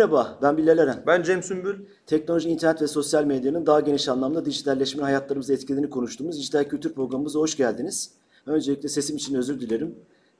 [0.00, 1.02] Merhaba, ben Bilal Eren.
[1.06, 1.74] Ben Cem Sümbül.
[2.06, 7.38] Teknoloji, internet ve sosyal medyanın daha geniş anlamda dijitalleşmenin hayatlarımızı etkilediğini konuştuğumuz dijital kültür programımıza
[7.38, 8.10] hoş geldiniz.
[8.46, 9.94] Öncelikle sesim için özür dilerim.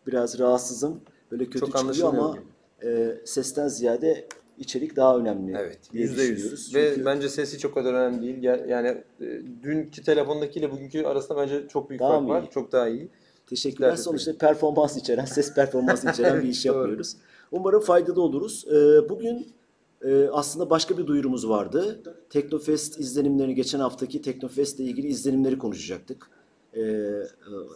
[0.07, 1.01] Biraz rahatsızım.
[1.31, 2.39] Böyle kötü Çok çıkıyor ama
[2.85, 4.29] e, sesten ziyade
[4.59, 6.75] içerik daha önemli Evet, yüzde yüz.
[6.75, 8.43] Ve Çünkü bence sesi çok kadar önemli değil.
[8.43, 8.89] Ya- Yani
[9.21, 9.27] e,
[9.63, 12.43] dünkü telefondakiyle bugünkü arasında bence çok büyük Daha fark var.
[12.43, 12.51] iyi?
[12.51, 13.09] Çok daha iyi.
[13.47, 13.97] Teşekkürler.
[13.97, 17.17] Sonuçta performans içeren, ses performansı içeren bir iş yapıyoruz.
[17.53, 18.67] Umarım faydalı oluruz.
[18.69, 19.53] Ee, bugün
[20.03, 22.03] e, aslında başka bir duyurumuz vardı.
[22.31, 26.31] Teknofest izlenimlerini, geçen haftaki Teknofest ile ilgili izlenimleri konuşacaktık.
[26.75, 27.25] Ee, e,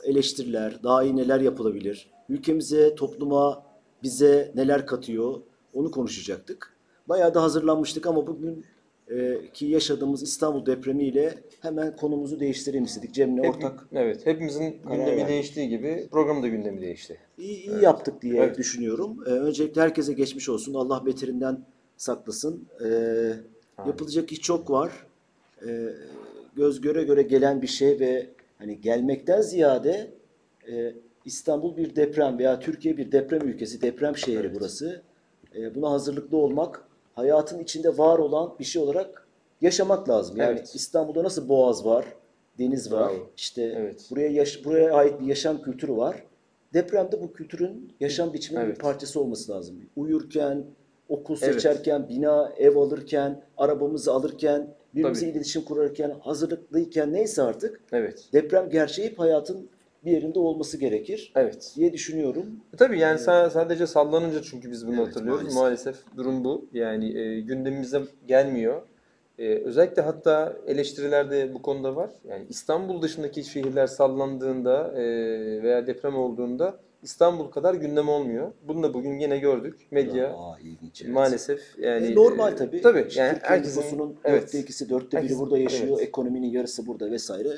[0.05, 3.63] eleştiriler, daha iyi neler yapılabilir, ülkemize, topluma,
[4.03, 5.41] bize neler katıyor
[5.75, 6.77] onu konuşacaktık.
[7.09, 8.65] Bayağı da hazırlanmıştık ama bugün
[9.11, 13.15] e, ki yaşadığımız İstanbul depremiyle hemen konumuzu değiştirelim istedik.
[13.15, 15.29] Cem'le Hep- ortak evet, hepimizin gündemi verdik.
[15.29, 17.19] değiştiği gibi programın da gündemi değişti.
[17.39, 18.59] İyi, iyi yaptık diye Evet.
[18.59, 19.25] düşünüyorum.
[19.27, 20.75] Ee, öncelikle herkese geçmiş olsun.
[20.75, 21.59] Allah beterinden
[21.97, 22.69] saklasın.
[22.85, 23.33] Ee,
[23.87, 24.93] yapılacak iş çok var.
[25.67, 25.89] Ee,
[26.57, 28.27] göz göre göre gelen bir şey ve
[28.59, 30.11] hani gelmekten ziyade
[30.69, 30.95] e,
[31.25, 35.03] İstanbul bir deprem veya Türkiye bir deprem ülkesi, deprem şehri burası.
[35.57, 36.85] Ee, buna hazırlıklı olmak,
[37.15, 39.27] hayatın içinde var olan bir şey olarak
[39.61, 40.37] yaşamak lazım.
[40.37, 40.75] Yani Evet.
[40.75, 42.05] İstanbul'da nasıl boğaz var,
[42.59, 43.27] deniz var, Bravo.
[43.37, 44.07] işte Evet.
[44.11, 46.23] buraya yaş- buraya ait bir yaşam kültürü var.
[46.75, 48.77] Depremde bu kültürün yaşam biçiminin Evet.
[48.77, 49.77] bir parçası olması lazım.
[49.97, 50.65] Uyurken,
[51.09, 51.55] okul Evet.
[51.55, 55.31] seçerken, bina, ev alırken, arabamızı alırken, birbirimize Tabii.
[55.37, 58.25] iletişim kurarken, hazırlıklıyken neyse artık Evet.
[58.33, 59.69] deprem gerçeği hayatın
[60.05, 61.73] bir yerinde olması gerekir Evet.
[61.77, 62.47] diye düşünüyorum.
[62.75, 65.55] E tabii yani sa- sadece sallanınca çünkü biz bunu Evet, hatırlıyoruz.
[65.55, 65.57] maalesef.
[65.95, 66.17] Maalesef.
[66.17, 66.67] durum bu.
[66.73, 68.83] Yani e, gündemimize gelmiyor.
[69.39, 72.11] E, özellikle hatta eleştirilerde bu konuda var.
[72.29, 75.03] Yani İstanbul dışındaki şehirler sallandığında e,
[75.63, 78.53] veya deprem olduğunda İstanbul kadar gündem olmuyor.
[78.69, 79.87] Bunu da bugün yine gördük.
[79.91, 81.03] Medya Aa, ilginç.
[81.03, 81.15] evet.
[81.15, 82.81] maalesef yani E, normal e, tabii.
[82.81, 84.43] Tabii İşte yani Türkiye herkesin nüfusunun evet.
[84.43, 85.97] dörtte ikisi, dörtte biri Herkesin- burada yaşıyor.
[85.99, 86.09] evet.
[86.09, 87.49] Ekonominin yarısı burada vesaire.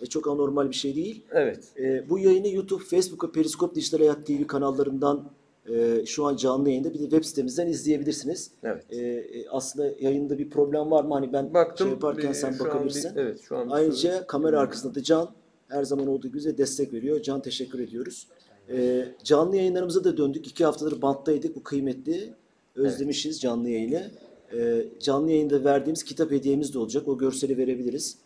[0.00, 1.22] E, çok anormal bir şey değil.
[1.32, 1.64] Evet.
[1.80, 5.30] E, bu yayını YouTube, Facebook ve Periskop Dijital Hayat TV kanallarından
[5.68, 8.50] e, şu an canlı yayında bir de web sitemizden izleyebilirsiniz.
[8.62, 8.84] Evet.
[8.90, 11.14] E, e, aslında yayında bir problem var mı?
[11.14, 11.86] Hani ben Baktım.
[11.86, 13.12] şey yaparken e, sen an bir- bakabilirsin.
[13.16, 15.28] evet şu an Ayrıca sorun- kamera arkasında da Can
[15.68, 17.22] her zaman olduğu gibi destek veriyor.
[17.22, 18.28] Can teşekkür ediyoruz.
[18.70, 20.46] E, canlı yayınlarımıza da döndük.
[20.46, 21.56] İki haftadır banttaydık.
[21.56, 22.32] Bu kıymetli.
[22.74, 24.10] Özlemişiz canlı yayını.
[24.54, 27.08] E, canlı yayında verdiğimiz kitap hediyemiz de olacak.
[27.08, 28.18] O görseli verebiliriz.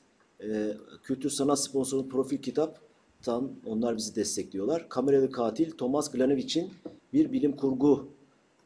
[0.50, 4.88] E, Kültür Sanat Sponsoru Profil Kitap'tan onlar bizi destekliyorlar.
[4.88, 6.70] Kameralı Katil Thomas Glanovich'in
[7.12, 8.08] bir bilim kurgu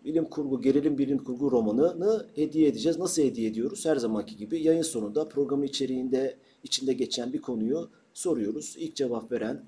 [0.05, 2.99] bilim kurgu, gerilim bilim kurgu romanını hediye edeceğiz.
[2.99, 3.87] Nasıl hediye ediyoruz?
[3.87, 8.77] Her zamanki gibi yayın sonunda programın içeriğinde içinde geçen bir konuyu soruyoruz.
[8.79, 9.65] İlk cevap veren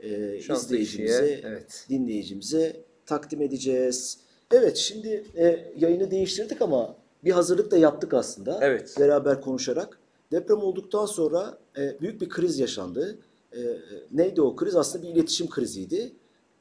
[0.00, 1.86] e, Şanslı izleyicimize, kişiye, evet.
[1.88, 2.76] dinleyicimize
[3.06, 4.18] takdim edeceğiz.
[4.50, 8.58] Evet şimdi e, yayını değiştirdik ama bir hazırlık da yaptık aslında.
[8.62, 8.96] Evet.
[9.00, 10.01] Beraber konuşarak.
[10.32, 13.18] Deprem olduktan sonra e, büyük bir kriz yaşandı.
[13.52, 13.78] E, e,
[14.12, 14.76] neydi o kriz?
[14.76, 16.12] Aslında bir iletişim kriziydi.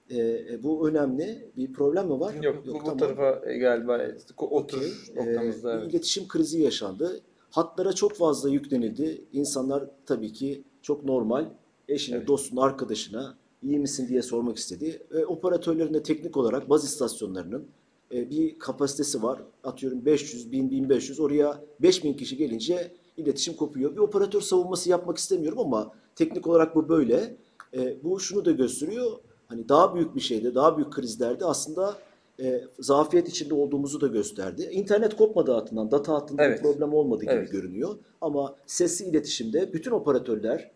[0.10, 1.52] E, e, bu önemli.
[1.58, 2.34] Bir problem mi var?
[2.34, 2.98] Yok, bu, bu tamam.
[2.98, 4.08] tarafa e, galiba
[4.38, 5.80] otur noktamızda.
[5.80, 7.20] Ee, bir iletişim krizi yaşandı.
[7.50, 9.26] Hatlara çok fazla yüklenildi.
[9.34, 11.46] İnsanlar tabii ki çok normal
[11.88, 12.28] eşine, Evet.
[12.28, 15.02] dostuna, arkadaşına iyi misin diye sormak istedi.
[15.12, 17.68] E, operatörlerin de teknik olarak baz istasyonlarının
[18.14, 19.42] e, bir kapasitesi var.
[19.64, 22.92] Atıyorum 500, 1000, 1500 oraya 5000 kişi gelince
[23.22, 23.92] iletişim kopuyor.
[23.92, 27.36] Bir operatör savunması yapmak istemiyorum ama teknik olarak bu böyle.
[27.74, 29.12] E, bu şunu da gösteriyor.
[29.48, 31.96] Hani daha büyük bir şeyde, daha büyük krizlerde aslında
[32.40, 34.70] e, zafiyet içinde olduğumuzu da gösterdi.
[34.72, 36.58] İnternet kopmadığı hattından, data hattında Evet.
[36.58, 37.52] bir problem olmadığı gibi Evet.
[37.52, 37.96] görünüyor.
[38.22, 40.72] Ama sesli iletişimde bütün operatörler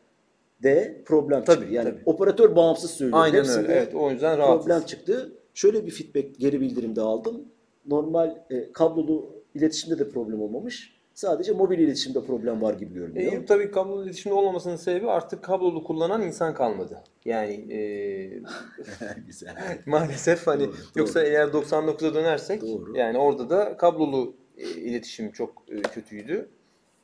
[0.64, 1.74] de problem Tabii, çıktı.
[1.74, 2.02] Yani tabii.
[2.06, 3.20] operatör bağımsız söylüyor.
[3.22, 3.74] Aynen Hepsinde öyle.
[3.74, 4.66] Evet, o yüzden rahatız.
[4.66, 5.32] problem çıktı.
[5.54, 7.42] Şöyle bir feedback, geri bildirim de aldım.
[7.86, 9.26] Normal e, kablolu
[9.56, 10.95] iletişimde de problem olmamış.
[11.16, 13.34] Sadece mobil iletişimde problem var gibi görünüyor.
[13.34, 17.04] E, tabii kablolu iletişimde olmamasının sebebi artık kablolu kullanan insan kalmadı.
[17.26, 17.80] Yani e,
[19.28, 19.56] Güzel.
[19.86, 21.28] maalesef hani Doğru, yoksa doğru.
[21.28, 22.98] eğer 99'a dönersek Doğru.
[22.98, 26.50] yani orada da kablolu e, iletişim çok e, kötüydü.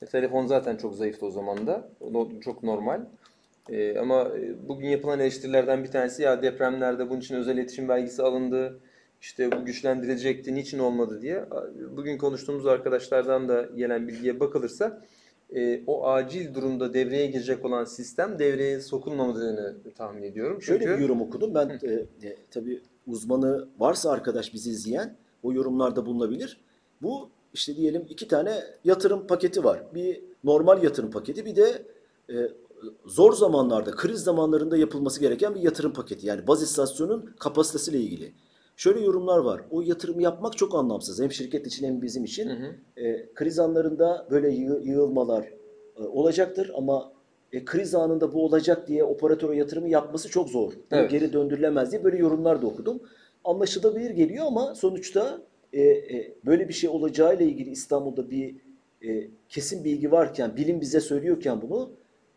[0.02, 1.90] E, telefon zaten çok zayıftı o zaman da.
[2.42, 3.02] Çok normal.
[3.70, 4.32] E, ama
[4.68, 8.80] bugün yapılan eleştirilerden bir tanesi ya depremlerde bunun için özel iletişim belgesi alındı.
[9.22, 11.46] İşte bu güçlendirilecekti, niçin olmadı diye.
[11.92, 15.02] Bugün konuştuğumuz arkadaşlardan da gelen bilgiye bakılırsa
[15.56, 20.62] e, o acil durumda devreye girecek olan sistem devreye sokulmamadığını tahmin ediyorum.
[20.62, 21.56] Şöyle Çünkü bir yorum okudum.
[21.56, 21.94] Ben e,
[22.28, 26.62] e, tabii uzmanı varsa arkadaş bizi izleyen o yorumlarda bulunabilir.
[27.02, 29.84] Bu işte diyelim iki tane yatırım paketi var.
[29.94, 31.86] Bir normal yatırım paketi bir de
[32.30, 32.36] e,
[33.06, 36.28] zor zamanlarda, kriz zamanlarında yapılması gereken bir yatırım paketi.
[36.28, 38.34] Yani baz istasyonun kapasitesiyle ilgili.
[38.76, 39.62] Şöyle yorumlar var.
[39.72, 41.22] O yatırımı yapmak çok anlamsız.
[41.22, 42.50] Hem şirket için hem bizim için.
[42.50, 43.02] Hı hı.
[43.02, 45.46] E, kriz anlarında böyle yığ- yığılmalar
[45.98, 47.12] e, olacaktır ama
[47.54, 50.74] e, kriz anında bu olacak diye operatöre yatırımı yapması çok zor.
[50.92, 51.12] Evet.
[51.12, 53.00] Geri döndürülemez diye böyle yorumlar da okudum.
[53.44, 55.42] Anlaşılabilir geliyor ama sonuçta
[55.74, 58.56] e, e, böyle bir şey olacağıyla ilgili İstanbul'da bir
[59.08, 61.90] e, kesin bilgi varken, bilim bize söylüyorken bunu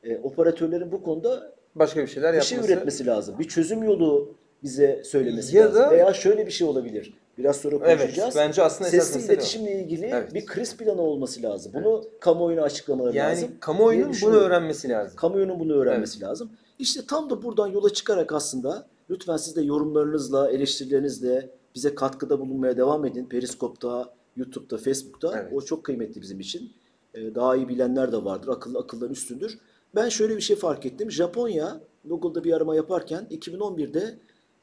[0.04, 2.72] e, operatörlerin bu konuda Başka bir şeyler bir şey yapması.
[2.74, 3.38] üretmesi lazım.
[3.38, 4.34] Bir çözüm yolu
[4.64, 5.82] bize söylemesi Ya lazım.
[5.82, 7.14] da- Veya şöyle bir şey olabilir.
[7.38, 8.34] Biraz sonra Evet, konuşacağız.
[8.36, 9.34] bence aslında esas Sesli o.
[9.34, 10.34] iletişimle ilgili Evet.
[10.34, 11.72] bir kriz planı olması lazım.
[11.74, 13.48] Bunu kamuoyuna açıklamaları Yani lazım.
[13.48, 15.16] diye kamuoyunun bunu öğrenmesi lazım.
[15.16, 16.50] Kamuoyunun bunu öğrenmesi lazım.
[16.78, 22.76] İşte tam da buradan yola çıkarak aslında lütfen siz de yorumlarınızla, eleştirilerinizle bize katkıda bulunmaya
[22.76, 23.24] devam edin.
[23.26, 25.32] Periskop'ta, YouTube'da, Facebook'ta.
[25.40, 25.52] Evet.
[25.52, 26.72] O çok kıymetli bizim için.
[27.14, 28.48] Ee, Daha iyi bilenler de vardır.
[28.48, 29.58] Akıllı akılların üstündür.
[29.94, 31.10] Ben şöyle bir şey fark ettim.
[31.10, 34.14] Japonya, Google'da bir arama yaparken 2011'de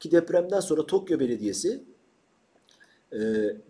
[0.02, 1.82] ki depremden sonra Tokyo Belediyesi
[3.12, 3.20] e,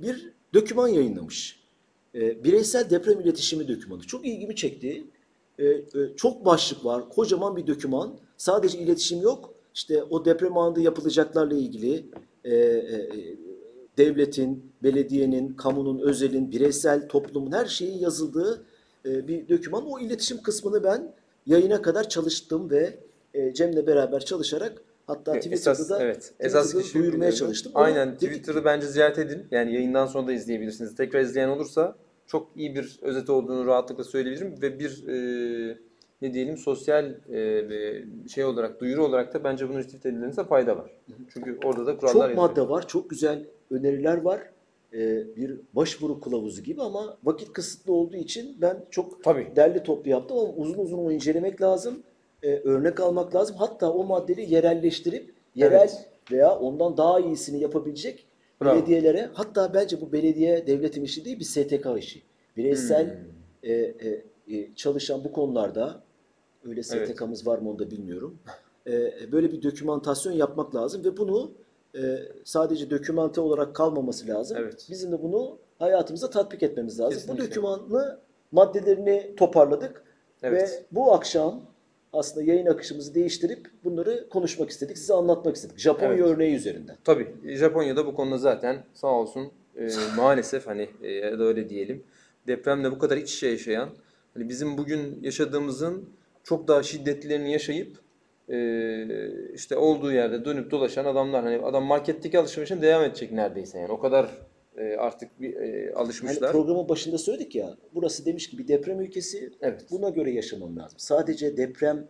[0.02, 1.62] bir döküman yayınlamış.
[2.14, 4.02] E, Bireysel deprem iletişimi dökümanı.
[4.02, 5.04] Çok ilgimi çekti.
[5.58, 5.82] E, e,
[6.16, 7.08] Çok başlık var.
[7.08, 8.18] Kocaman bir döküman.
[8.36, 9.54] Sadece iletişim yok.
[9.74, 12.06] İşte o deprem anında yapılacaklarla ilgili
[12.44, 13.10] e, e,
[13.98, 18.64] devletin, belediyenin, kamunun, özelin, bireysel, toplumun her şeyin yazıldığı
[19.06, 19.86] e, bir döküman.
[19.86, 21.14] O iletişim kısmını ben
[21.46, 22.98] yayına kadar çalıştım ve
[23.34, 24.82] e, Cem'le beraber çalışarak
[25.14, 26.32] hatta Twitter'da Esas, da evet.
[26.40, 27.72] Esas duyurmaya çalıştım.
[27.74, 28.08] Onu Aynen.
[28.08, 29.42] dedik- Twitter'ı bence ziyaret edin.
[29.50, 30.94] Yani yayından sonra da izleyebilirsiniz.
[30.94, 35.78] Tekrar izleyen olursa çok iyi bir özet olduğunu rahatlıkla söyleyebilirim ve bir e,
[36.22, 40.90] ne diyelim sosyal e, şey olarak duyuru olarak da bence bunu retweet edilmenize fayda var.
[41.32, 42.36] Çünkü orada da kurallar Çok yazıyor.
[42.48, 44.40] madde var, çok güzel öneriler var.
[44.94, 49.52] Ee, bir başvuru kılavuzu gibi ama vakit kısıtlı olduğu için ben çok Tabii.
[49.56, 52.02] derli toplu yaptım ama uzun uzun onu incelemek lazım.
[52.42, 53.56] Ee, örnek almak lazım.
[53.56, 56.08] Hatta o maddeleri yerelleştirip yerel Evet.
[56.32, 58.26] veya ondan daha iyisini yapabilecek
[58.62, 58.76] Bravo.
[58.76, 62.22] belediyelere hatta bence bu belediye devletin işi değil bir STK işi.
[62.56, 63.70] Bireysel Hmm.
[63.70, 64.24] e, e,
[64.56, 66.02] e, çalışan bu konularda
[66.64, 67.08] öyle Evet.
[67.10, 68.38] STK'mız var mı onu da bilmiyorum.
[68.86, 71.50] E, böyle bir dokümantasyon yapmak lazım ve bunu
[71.96, 72.00] e,
[72.44, 74.56] sadece dokümante olarak kalmaması lazım.
[74.60, 74.86] Evet.
[74.90, 77.18] Bizim de bunu hayatımıza tatbik etmemiz lazım.
[77.18, 77.44] Kesinlikle.
[77.44, 78.20] Bu dokümanlı
[78.52, 80.04] maddelerini toparladık
[80.42, 80.70] Evet.
[80.70, 81.60] ve bu akşam
[82.12, 85.78] aslında yayın akışımızı değiştirip bunları konuşmak istedik, size anlatmak istedik.
[85.78, 86.26] Japonya Evet.
[86.26, 86.96] örneği üzerinden.
[87.04, 92.04] Tabii Japonya'da bu konuda zaten sağ olsun e, maalesef hani e, ya da öyle diyelim
[92.46, 93.88] depremle bu kadar iç içe yaşayan
[94.34, 96.08] hani bizim bugün yaşadığımızın
[96.44, 97.96] çok daha şiddetlerini yaşayıp
[98.48, 99.06] e,
[99.54, 103.98] işte olduğu yerde dönüp dolaşan adamlar hani adam marketteki alışverişine devam edecek neredeyse yani o
[103.98, 104.30] kadar
[104.76, 106.52] e, artık bir e, alışmışlar.
[106.52, 109.84] programın başında söyledik ya, burası demiş ki bir deprem ülkesi, Evet.
[109.90, 110.98] buna göre yaşamam lazım.
[110.98, 112.08] Sadece deprem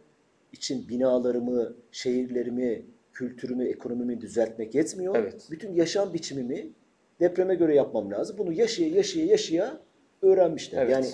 [0.53, 5.17] için binalarımı, şehirlerimi, kültürümü, ekonomimi düzeltmek yetmiyor.
[5.17, 5.49] Evet.
[5.51, 6.73] Bütün yaşam biçimimi
[7.21, 8.39] depreme göre yapmam lazım.
[8.39, 9.81] Bunu yaşaya yaşaya yaşaya
[10.23, 10.83] öğrenmişler.
[10.83, 10.93] Evet.
[10.93, 11.07] Yani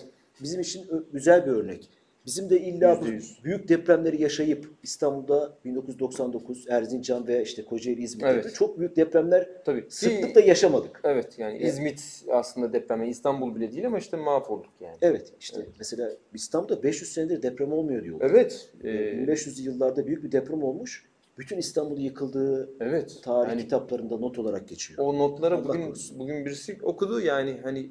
[0.43, 1.91] bizim için güzel bir örnek.
[2.29, 3.05] Bizim de illa bu
[3.45, 8.45] büyük depremleri yaşayıp İstanbul'da 1999, Erzincan ve işte Kocaeli, İzmit Evet.
[8.45, 9.87] gibi çok büyük depremler Tabii.
[9.89, 11.01] Sıklıkla yaşamadık.
[11.05, 14.97] Evet yani İzmit aslında deprem yani İstanbul bile değil ama işte mahvolduk yani.
[15.03, 18.21] Evet işte mesela İstanbul'da 500 senedir deprem olmuyor diyor.
[18.23, 18.71] Evet.
[18.85, 21.09] e, 1500'lü yıllarda büyük bir deprem olmuş.
[21.39, 23.19] Bütün İstanbul'un yıkıldığı evet.
[23.23, 24.99] tarih Yani kitaplarında not olarak geçiyor.
[24.99, 26.19] O notları Allah bugün korusun.
[26.19, 27.91] bugün birisi okudu yani hani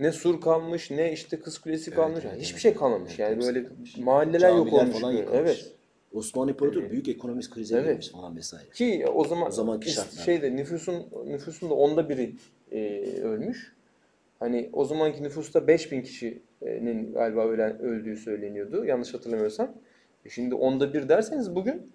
[0.00, 2.24] ne sur kalmış ne işte Kız Kulesi kalmış.
[2.24, 2.62] evet, hiçbir evet.
[2.62, 3.20] şey kalmamış.
[3.20, 3.96] Evet, yani böyle kalmış.
[3.96, 5.00] mahalleler yok Camiler olmuş.
[5.00, 5.40] falan yıkılmış.
[5.40, 5.72] Evet.
[6.14, 6.90] Osmanlı İmparatoru Evet.
[6.92, 7.88] büyük ekonomik krize Evet.
[7.90, 8.70] girmiş falan vesaire.
[8.74, 10.22] Ki o zaman O zamanki şartlarda.
[10.22, 12.34] şeyde nüfusun nüfusun da onda biri
[12.72, 13.72] e, ölmüş.
[14.38, 18.84] Hani o zamanki nüfusta 5000 kişinin galiba ölen, öldüğü söyleniyordu.
[18.84, 19.72] Yanlış hatırlamıyorsam.
[20.24, 21.92] E şimdi onda bir derseniz bugün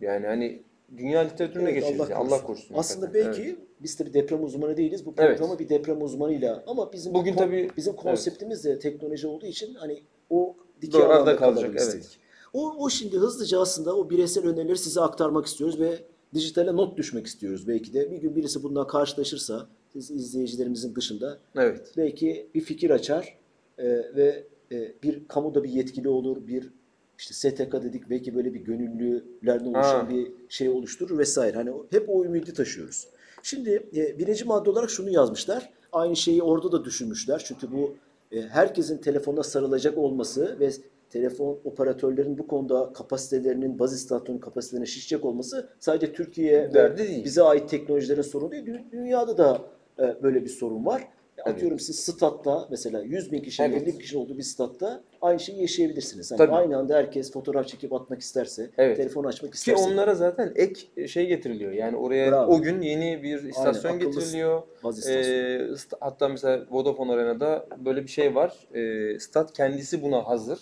[0.00, 0.62] yani hani
[0.96, 2.00] dünya literatürüne Evet, geçeriz.
[2.00, 2.74] Allah, Allah korusun.
[2.74, 3.32] Aslında hakikaten.
[3.32, 3.58] belki Evet.
[3.82, 5.06] biz tabii deprem uzmanı değiliz.
[5.06, 5.38] Bu Evet.
[5.38, 9.74] programı bir deprem uzmanıyla ama bizim Bugün kon- tabii- bizim konseptimiz de teknoloji olduğu için
[9.74, 11.80] hani o dikey Doğru, arada alanda kalacak, evet.
[11.80, 12.18] istedik.
[12.52, 15.98] O, o şimdi hızlıca aslında o bireysel önerileri size aktarmak istiyoruz ve
[16.34, 18.10] dijitale not düşmek istiyoruz belki de.
[18.10, 21.92] Bir gün birisi bundan karşılaşırsa siz izleyicilerimizin dışında Evet.
[21.96, 23.38] belki bir fikir açar
[23.78, 26.72] e, ve e, bir kamuda bir yetkili olur, bir
[27.18, 30.10] işte STK dedik belki böyle bir gönüllülerden oluşan Ha.
[30.10, 31.56] bir şey oluşturur vesaire.
[31.56, 33.08] Hani hep o ümidi taşıyoruz.
[33.42, 35.70] Şimdi e, birinci madde olarak şunu yazmışlar.
[35.92, 37.42] Aynı şeyi orada da düşünmüşler.
[37.46, 37.94] Çünkü bu
[38.32, 40.70] e, herkesin telefona sarılacak olması ve
[41.10, 47.24] telefon operatörlerin bu konuda kapasitelerinin, baz istasyonu kapasitelerinin şişecek olması sadece Türkiye ve Derdi değil.
[47.24, 48.66] bize ait teknolojilerin sorunu değil.
[48.66, 49.60] Dü- Dünyada da
[49.98, 51.08] e, böyle bir sorun var.
[51.50, 53.82] Atıyorum siz statta mesela 100 bin kişinin Evet.
[53.82, 56.30] 50 bin kişinin olduğu bir statta aynı şeyi yaşayabilirsiniz.
[56.30, 56.52] Hani Tabii.
[56.52, 58.96] aynı anda herkes fotoğraf çekip atmak isterse, Evet.
[58.96, 61.72] telefon açmak Ki isterse onlara zaten ek şey getiriliyor.
[61.72, 62.52] Yani oraya Bravo.
[62.52, 64.62] o gün yeni bir istasyon akıllı getiriliyor.
[64.84, 65.26] baz istasyonu.
[65.26, 68.66] Ee, hatta mesela Vodafone Arena'da böyle bir şey var.
[68.74, 70.58] Ee, stat kendisi buna hazır.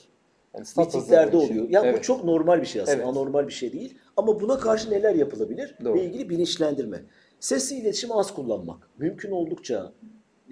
[1.11, 1.69] Yani oluyor.
[1.69, 2.05] Ya bu Evet.
[2.05, 2.97] çok normal bir şey aslında.
[2.97, 3.07] Evet.
[3.07, 3.99] Anormal bir şey değil.
[4.17, 5.75] Ama buna karşı neler yapılabilir?
[5.85, 5.95] Doğru.
[5.95, 7.03] Ve ilgili bilinçlendirme.
[7.41, 8.89] Sesli iletişim az kullanmak.
[8.99, 9.93] Mümkün oldukça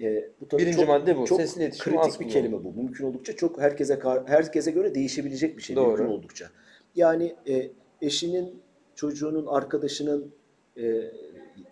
[0.01, 1.25] e, bu tabii Birinci çok, madde bu.
[1.25, 2.73] Çok Sesli iletişim kritik bir kelime bu.
[2.73, 5.75] Mümkün oldukça çok herkese herkese göre değişebilecek bir şey.
[5.75, 5.87] Doğru.
[5.87, 6.49] Mümkün oldukça.
[6.95, 7.71] Yani e,
[8.01, 8.61] eşinin,
[8.95, 10.31] çocuğunun, arkadaşının
[10.77, 11.11] e,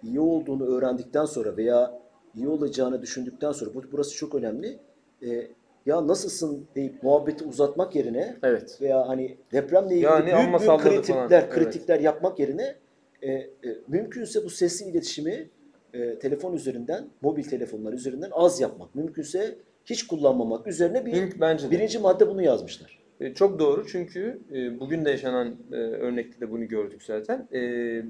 [0.04, 2.01] iyi olduğunu öğrendikten sonra veya
[2.36, 4.80] iyi olacağını düşündükten sonra bu burası çok önemli.
[5.25, 5.48] E,
[5.86, 8.78] ya nasılsın deyip muhabbeti uzatmak yerine Evet.
[8.82, 11.32] veya hani depremle ilgili Yani büyük büyük kritikler, falan.
[11.32, 11.50] Evet.
[11.50, 12.75] kritikler yapmak yerine
[13.22, 13.50] e, e,
[13.88, 15.50] mümkünse bu sesli iletişimi
[15.93, 18.95] e, telefon üzerinden, mobil telefonlar üzerinden az yapmak.
[18.95, 19.55] Mümkünse
[19.86, 21.71] hiç kullanmamak üzerine bir Mümkün bence de.
[21.71, 23.00] birinci madde bunu yazmışlar.
[23.19, 27.48] E, Çok doğru çünkü e, bugün de yaşanan e, örnekte de bunu gördük zaten.
[27.53, 28.01] E,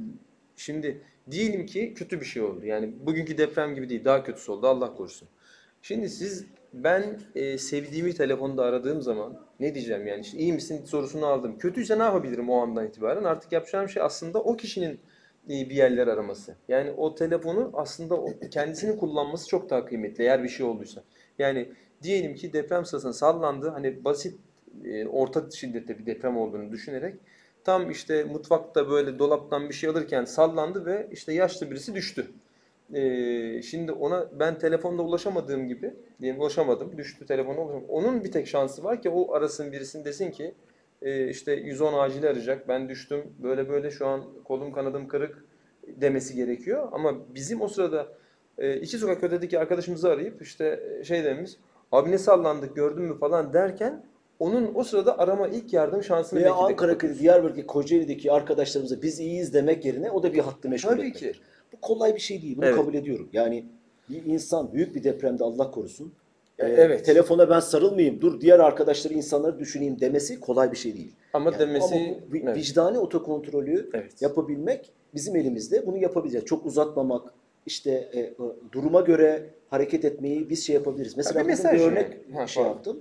[0.56, 2.66] Şimdi diyelim ki kötü bir şey oldu.
[2.66, 5.28] Yani bugünkü deprem gibi değil, daha kötüsü oldu Allah korusun.
[5.82, 11.26] Şimdi siz ben e, sevdiğimi telefonda aradığım zaman ne diyeceğim yani işte iyi misin sorusunu
[11.26, 11.58] aldım.
[11.58, 13.24] Kötüyse ne yapabilirim o andan itibaren?
[13.24, 15.00] Artık yapacağım şey aslında o kişinin
[15.50, 16.56] bir yerler araması.
[16.68, 21.04] Yani o telefonu aslında o kendisinin kullanması çok daha kıymetli eğer bir şey olduysa.
[21.40, 21.70] Yani
[22.04, 23.70] diyelim ki deprem sırasında sallandı.
[23.70, 24.40] Hani basit
[24.86, 27.16] e, orta şiddette bir deprem olduğunu düşünerek
[27.64, 32.28] tam işte mutfakta böyle dolaptan bir şey alırken sallandı ve işte yaşlı birisi düştü.
[32.94, 37.90] E, şimdi ona ben telefonda ulaşamadığım gibi diyelim ulaşamadım düştü telefona ulaşamadım.
[37.90, 40.54] Onun bir tek şansı var ki o arasın birisini desin ki
[41.02, 45.46] e, işte 110 acil arayacak ben düştüm böyle böyle şu an kolum kanadım kırık
[45.88, 46.90] demesi gerekiyor.
[46.92, 48.08] Ama bizim o sırada
[48.58, 51.52] e, iki sokak ötedeki arkadaşımızı arayıp işte e, şey demiş
[51.92, 54.04] abi ne sallandık gördün mü falan derken
[54.40, 57.20] onun o sırada arama ilk yardım şansını Veya de Ankara, kapatıyoruz.
[57.20, 61.34] Diyarbakır, Kocaeli'deki arkadaşlarımıza biz iyiyiz demek yerine o da bir hattı meşgul Tabii etmektir.
[61.34, 61.40] ki.
[61.74, 62.58] Bu kolay bir şey değil.
[62.58, 62.76] Bunu Evet.
[62.76, 63.30] kabul ediyorum.
[63.34, 63.66] Yani
[64.10, 66.14] bir insan büyük bir depremde Allah korusun.
[66.62, 67.06] E, e, evet.
[67.06, 71.16] Telefona ben sarılmayayım, dur diğer arkadaşları, insanları düşüneyim demesi kolay bir şey değil.
[71.34, 72.04] Ama Yani demesi ama
[72.38, 72.58] vi- evet.
[72.58, 74.22] vicdani otokontrolü Evet.
[74.22, 75.86] yapabilmek bizim elimizde.
[75.88, 76.46] Bunu yapabileceğiz.
[76.46, 77.34] Çok uzatmamak,
[77.66, 78.34] işte e, e,
[78.72, 81.18] duruma göre hareket etmeyi biz şey yapabiliriz.
[81.18, 81.92] Mesela bir mesaj bir yani.
[81.92, 83.00] örnek Ha, şey yaptım.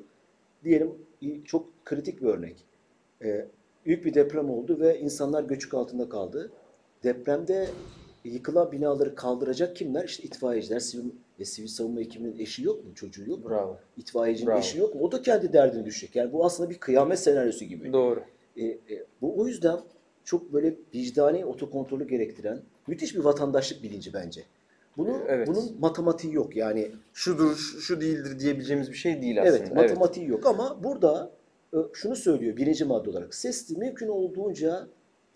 [0.64, 0.90] Diyelim
[1.44, 2.64] çok kritik bir örnek.
[3.24, 3.46] E,
[3.86, 6.50] büyük bir deprem oldu ve insanlar göçük altında kaldı.
[7.04, 7.66] Depremde
[8.24, 10.04] yıkılan binaları kaldıracak kimler?
[10.04, 12.94] İşte itfaiyeciler, sivil, e, sivil savunma ekibinin eşi yok mu?
[12.94, 13.50] Çocuğu yok mu?
[13.50, 13.76] Bravo.
[13.96, 14.58] İtfaiyecinin Bravo.
[14.58, 15.00] eşi yok mu?
[15.00, 16.16] O da kendi derdini düşecek.
[16.16, 17.92] Yani bu aslında bir kıyamet senaryosu gibi.
[17.92, 18.22] Doğru.
[18.56, 18.78] E, e,
[19.20, 19.80] bu o yüzden
[20.24, 24.44] çok böyle vicdani otokontrolü gerektiren müthiş bir vatandaşlık bilinci bence.
[24.96, 25.48] Bunu Evet.
[25.48, 26.56] bunun matematiği yok.
[26.56, 29.56] Yani Şudur, şu değildir diyebileceğimiz bir şey değil aslında.
[29.58, 31.30] evet matematiği yok ama burada
[31.74, 33.34] e, şunu söylüyor birinci madde olarak.
[33.34, 34.86] Sesli mümkün olduğunca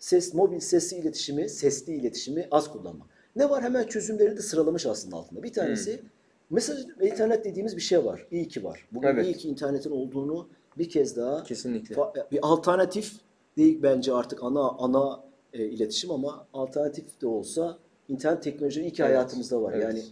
[0.05, 3.07] ses mobil sesli iletişimi, sesli iletişimi az kullanmak.
[3.35, 3.63] Ne var?
[3.63, 5.43] Hemen çözümleri de sıralamış aslında altında.
[5.43, 6.07] Bir tanesi Hmm.
[6.49, 8.27] mesaj ve internet dediğimiz bir şey var.
[8.31, 8.87] İyi ki var.
[8.91, 9.25] Bugün Evet.
[9.25, 11.95] iyi ki internetin olduğunu bir kez daha Kesinlikle.
[11.95, 13.11] Fa- bir alternatif
[13.57, 17.77] değil bence artık ana ana e, iletişim ama alternatif de olsa
[18.09, 19.73] internet teknolojileri iyi ki Evet, hayatımızda var.
[19.73, 19.83] evet.
[19.83, 20.03] Yani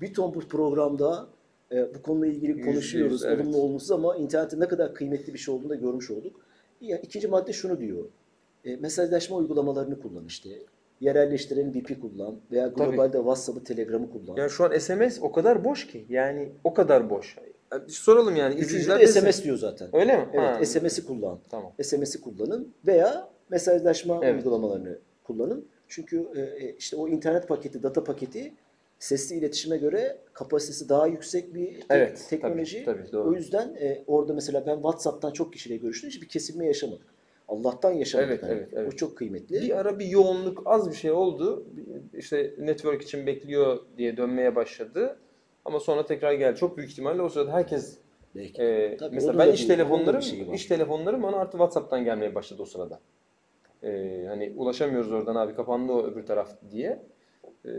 [0.00, 1.28] bir ton bu programda
[1.72, 3.40] e, bu konuyla ilgili konuşuyoruz, yüz, evet.
[3.44, 6.40] olumlu olumsuz ama internetin ne kadar kıymetli bir şey olduğunu da görmüş olduk.
[6.80, 8.04] Yani ikinci madde şunu diyor.
[8.64, 10.50] E, mesajlaşma uygulamalarını kullan işte.
[11.00, 12.90] Yerelleştiren VP kullan veya Tabii.
[12.90, 14.36] globalde WhatsApp'ı, Telegram'ı kullan.
[14.36, 16.06] Yani şu an SMS o kadar boş ki.
[16.08, 17.36] Yani o kadar boş.
[17.72, 18.54] Yani Soralım yani.
[18.54, 19.20] Üçüncü de desin.
[19.20, 19.88] SMS diyor zaten.
[19.92, 20.28] Öyle mi?
[20.32, 20.68] Evet.
[20.68, 21.38] SMS'i kullan.
[21.50, 21.72] Tamam.
[21.82, 24.34] SMS'i kullanın veya mesajlaşma Evet.
[24.36, 25.68] uygulamalarını kullanın.
[25.88, 28.52] Çünkü e, e, işte o internet paketi, data paketi
[28.98, 32.84] sesli iletişime göre kapasitesi daha yüksek bir te- Evet, teknoloji.
[32.84, 33.28] tabii, tabii, doğru.
[33.28, 36.10] O yüzden e, orada mesela ben WhatsApp'tan çok kişiyle görüştüm.
[36.10, 37.06] Hiçbir kesilme yaşamadık.
[37.50, 38.30] Allah'tan yaşamadık.
[38.30, 38.52] Evet, hani.
[38.52, 38.92] evet, evet.
[38.92, 39.60] O çok kıymetli.
[39.62, 41.66] Bir ara bir yoğunluk az bir şey oldu.
[42.14, 45.18] İşte network için bekliyor diye dönmeye başladı.
[45.64, 46.58] Ama sonra tekrar geldi.
[46.58, 47.98] Çok büyük ihtimalle o sırada herkes
[48.36, 48.62] Belki.
[48.62, 50.54] e, Tabii, mesela ben iş telefonlarım var.
[50.54, 53.00] iş telefonlarım bana artık WhatsApp'tan gelmeye başladı o sırada.
[53.82, 57.02] E, hani ulaşamıyoruz oradan abi kapandı o öbür taraf diye.
[57.66, 57.70] E,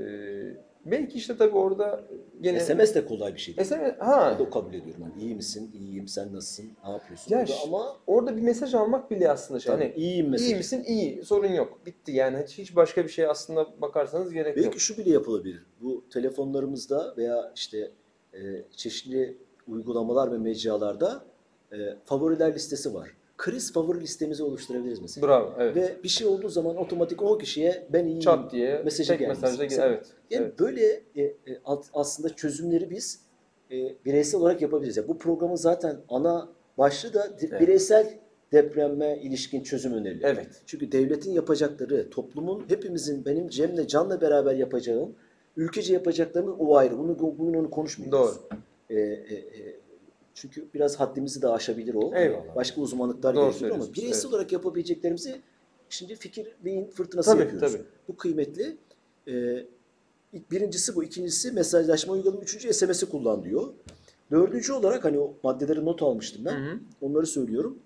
[0.85, 2.03] belki işte tabii orada
[2.41, 3.67] gene SMS de kolay bir şey değil.
[3.67, 5.01] SMS ha Ben de kabul ediyorum.
[5.01, 5.71] Hani iyi misin?
[5.73, 6.07] İyiyim.
[6.07, 6.71] Sen nasılsın?
[6.85, 7.31] Ne yapıyorsun?
[7.35, 9.73] Ya O da ş- ama orada bir mesaj almak bile aslında şey.
[9.73, 10.49] tabii, Hani iyiyim mesela.
[10.51, 10.83] iyi misin?
[10.87, 11.23] İyi.
[11.25, 11.79] Sorun yok.
[11.85, 12.45] Bitti yani.
[12.47, 14.65] Hiç, başka bir şey aslında bakarsanız gerek yok.
[14.65, 15.65] Belki şu bile yapılabilir.
[15.81, 17.91] Bu telefonlarımızda veya işte
[18.33, 18.39] e,
[18.75, 21.23] çeşitli uygulamalar ve mecralarda
[21.71, 23.09] e, favoriler listesi var.
[23.41, 25.27] Kriz favori listemizi oluşturabiliriz mesela.
[25.27, 25.53] Bravo.
[25.59, 25.75] Evet.
[25.75, 29.41] Ve bir şey olduğu zaman otomatik o kişiye ben iyiyim Çat diye mesajı tek gelmesi.
[29.41, 30.05] mesajda Mesela- evet.
[30.29, 30.59] Yani evet.
[30.59, 33.19] böyle e, e, alt- aslında çözümleri biz
[33.71, 34.97] e, bireysel olarak yapabiliriz.
[34.97, 37.61] Yani bu programın zaten ana başlığı da Evet.
[37.61, 38.13] bireysel
[38.51, 40.33] depreme ilişkin çözüm önerileri.
[40.33, 40.61] Evet.
[40.65, 45.15] Çünkü devletin yapacakları, toplumun, hepimizin, benim Cem'le, Can'la beraber yapacağım,
[45.57, 46.97] ülkece yapacaklarımız o ayrı.
[46.97, 48.19] Bunu, bugün onu konuşmuyoruz.
[48.19, 48.59] Doğru.
[48.89, 49.80] Ee, e, e,
[50.41, 52.15] çünkü biraz haddimizi de aşabilir o.
[52.15, 52.55] Eyvallah.
[52.55, 54.25] Başka uzmanlıklar Doğru gerekiyor ama bireysel evet.
[54.33, 55.41] olarak yapabileceklerimizi
[55.89, 57.71] şimdi fikir beyin fırtınası Tabii, yapıyoruz.
[57.71, 57.83] tabii.
[58.07, 58.77] Bu kıymetli.
[59.27, 59.65] Ee,
[60.51, 61.03] birincisi bu.
[61.03, 62.41] ikincisi mesajlaşma uygulama.
[62.41, 63.73] Üçüncü SMS'i kullan diyor.
[64.31, 66.51] Dördüncü olarak hani o maddeleri not almıştım ben.
[66.51, 66.79] Hı hı.
[67.01, 67.79] Onları söylüyorum.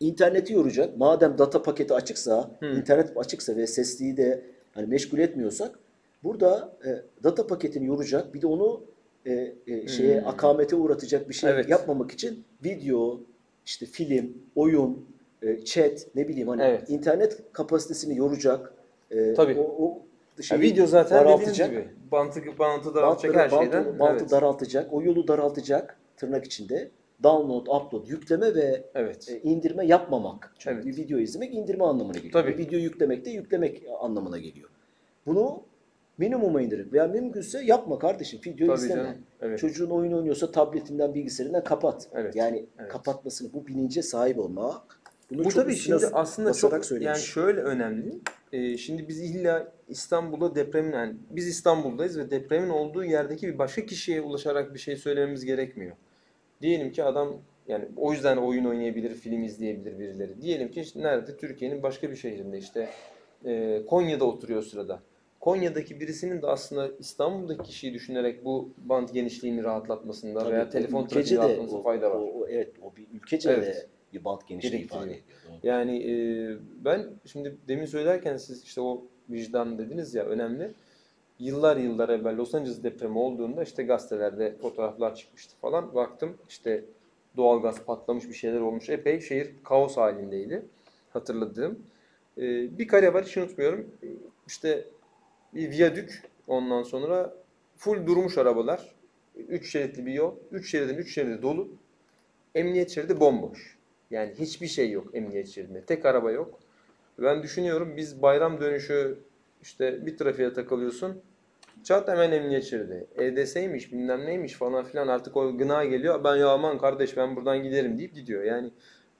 [0.00, 0.96] İnterneti yoracak.
[0.96, 2.66] Madem data paketi açıksa, Hı.
[2.66, 4.42] internet açıksa ve sesliyi de
[4.74, 5.78] hani meşgul etmiyorsak
[6.24, 8.34] burada e, data paketini yoracak.
[8.34, 8.84] Bir de onu
[9.26, 10.28] e, e, şeye Hmm.
[10.28, 11.68] akamete uğratacak bir şey Evet.
[11.68, 13.20] yapmamak için video,
[13.66, 15.06] işte film, oyun,
[15.42, 16.90] e, chat ne bileyim hani Evet.
[16.90, 18.74] internet kapasitesini yoracak.
[19.10, 19.58] E, Tabii.
[19.58, 20.02] O, o
[20.38, 21.88] Ya şeyi video zaten dediğiniz gibi.
[22.12, 23.84] Bantı, bantı daraltacak Bantları, her şeyden.
[23.86, 24.30] bantı, bantı evet.
[24.30, 24.92] daraltacak.
[24.92, 26.90] O yolu daraltacak tırnak içinde.
[27.22, 29.28] Download, upload, yükleme ve evet.
[29.30, 30.54] e, indirme yapmamak.
[30.58, 30.98] Çünkü Evet.
[30.98, 32.32] video izlemek indirme anlamına geliyor.
[32.32, 32.58] Tabii.
[32.58, 34.68] Video yüklemek de yüklemek anlamına geliyor.
[35.26, 35.62] Bunu
[36.22, 38.40] minimuma indirip veya mümkünse yapma kardeşim.
[38.46, 39.02] Video Tabii izleme.
[39.02, 39.58] canım, evet.
[39.58, 42.08] Çocuğun oyun oynuyorsa tabletinden, bilgisayarından kapat.
[42.14, 42.92] Evet, Yani evet.
[42.92, 45.00] kapatmasını, bu bilince sahip olmak.
[45.30, 47.06] Bunu Bu tabii şimdi aslında çok söylemiş.
[47.06, 48.18] yani şöyle önemli.
[48.52, 53.86] Ee, şimdi biz illa İstanbul'da depremin yani biz İstanbul'dayız ve depremin olduğu yerdeki bir başka
[53.86, 55.96] kişiye ulaşarak bir şey söylememiz gerekmiyor.
[56.62, 57.36] Diyelim ki adam
[57.68, 60.42] yani o yüzden oyun oynayabilir, film izleyebilir birileri.
[60.42, 61.36] Diyelim ki işte nerede?
[61.36, 62.88] Türkiye'nin başka bir şehrinde işte
[63.44, 65.00] e, Konya'da oturuyor sırada.
[65.42, 71.38] Konya'daki birisinin de aslında İstanbul'daki kişiyi düşünerek bu bant genişliğini rahatlatmasında Tabii, veya telefon trafiği
[71.38, 72.16] rahatlatmasında o- fayda var.
[72.16, 73.76] O, o- evet, o bir ülkece Evet.
[73.76, 75.04] de bir bant genişliği Gerektiriyor.
[75.06, 75.58] ifade ediyor.
[75.62, 80.70] Yani e, ben şimdi demin söylerken siz işte o vicdan dediniz ya önemli.
[81.38, 85.94] Yıllar yıllar evvel Los Angeles depremi olduğunda işte gazetelerde fotoğraflar çıkmıştı falan.
[85.94, 86.84] Baktım işte
[87.36, 88.88] doğalgaz patlamış bir şeyler olmuş.
[88.90, 90.62] Epey şehir kaos halindeydi
[91.10, 91.78] hatırladığım.
[92.38, 92.42] E,
[92.78, 93.90] bir kare var hiç unutmuyorum.
[94.46, 94.84] İşte
[95.54, 97.34] bir viyadük ondan sonra
[97.76, 98.94] full durmuş arabalar.
[99.36, 100.36] Üç şeritli bir yol.
[100.50, 101.68] Üç şeridin üç şeridi dolu.
[102.54, 103.78] Emniyet şeridi bomboş.
[104.10, 105.82] Yani hiçbir şey yok emniyet şeridinde.
[105.84, 106.60] Tek araba yok.
[107.18, 109.18] Ben düşünüyorum biz bayram dönüşü
[109.62, 111.22] işte bir trafiğe takılıyorsun.
[111.84, 113.06] Çat hemen emniyet şeridi.
[113.18, 116.24] EDS'ymiş bilmem neymiş falan filan artık o gına geliyor.
[116.24, 118.42] Ben ya aman kardeş ben buradan giderim deyip gidiyor.
[118.44, 118.70] Yani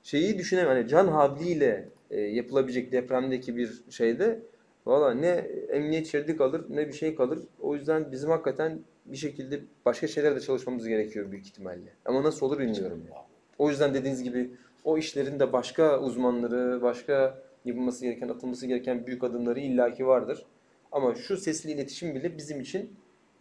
[0.02, 0.68] şeyi düşünemem.
[0.68, 4.42] Hani can havliyle e, yapılabilecek depremdeki bir şeyde
[4.86, 5.28] valla ne
[5.70, 7.38] emniyet şeridi kalır ne bir şey kalır.
[7.60, 11.92] O yüzden bizim hakikaten bir şekilde başka şeylerde çalışmamız gerekiyor büyük ihtimalle.
[12.04, 13.02] Ama nasıl olur bilmiyorum.
[13.10, 13.16] ya.
[13.58, 14.50] O yüzden dediğiniz gibi
[14.84, 20.46] o işlerin de başka uzmanları, başka yapılması gereken, atılması gereken büyük adımları illaki vardır.
[20.92, 22.90] Ama şu sesli iletişim bile bizim için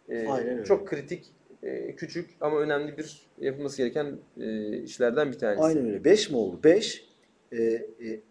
[0.08, 0.64] e, Aynen öyle.
[0.64, 4.06] çok kritik, e, küçük ama önemli bir yapılması gereken
[4.40, 5.62] e, işlerden bir tanesi.
[5.62, 6.04] Aynen öyle.
[6.04, 6.60] 5 mi oldu?
[7.52, 7.80] 5.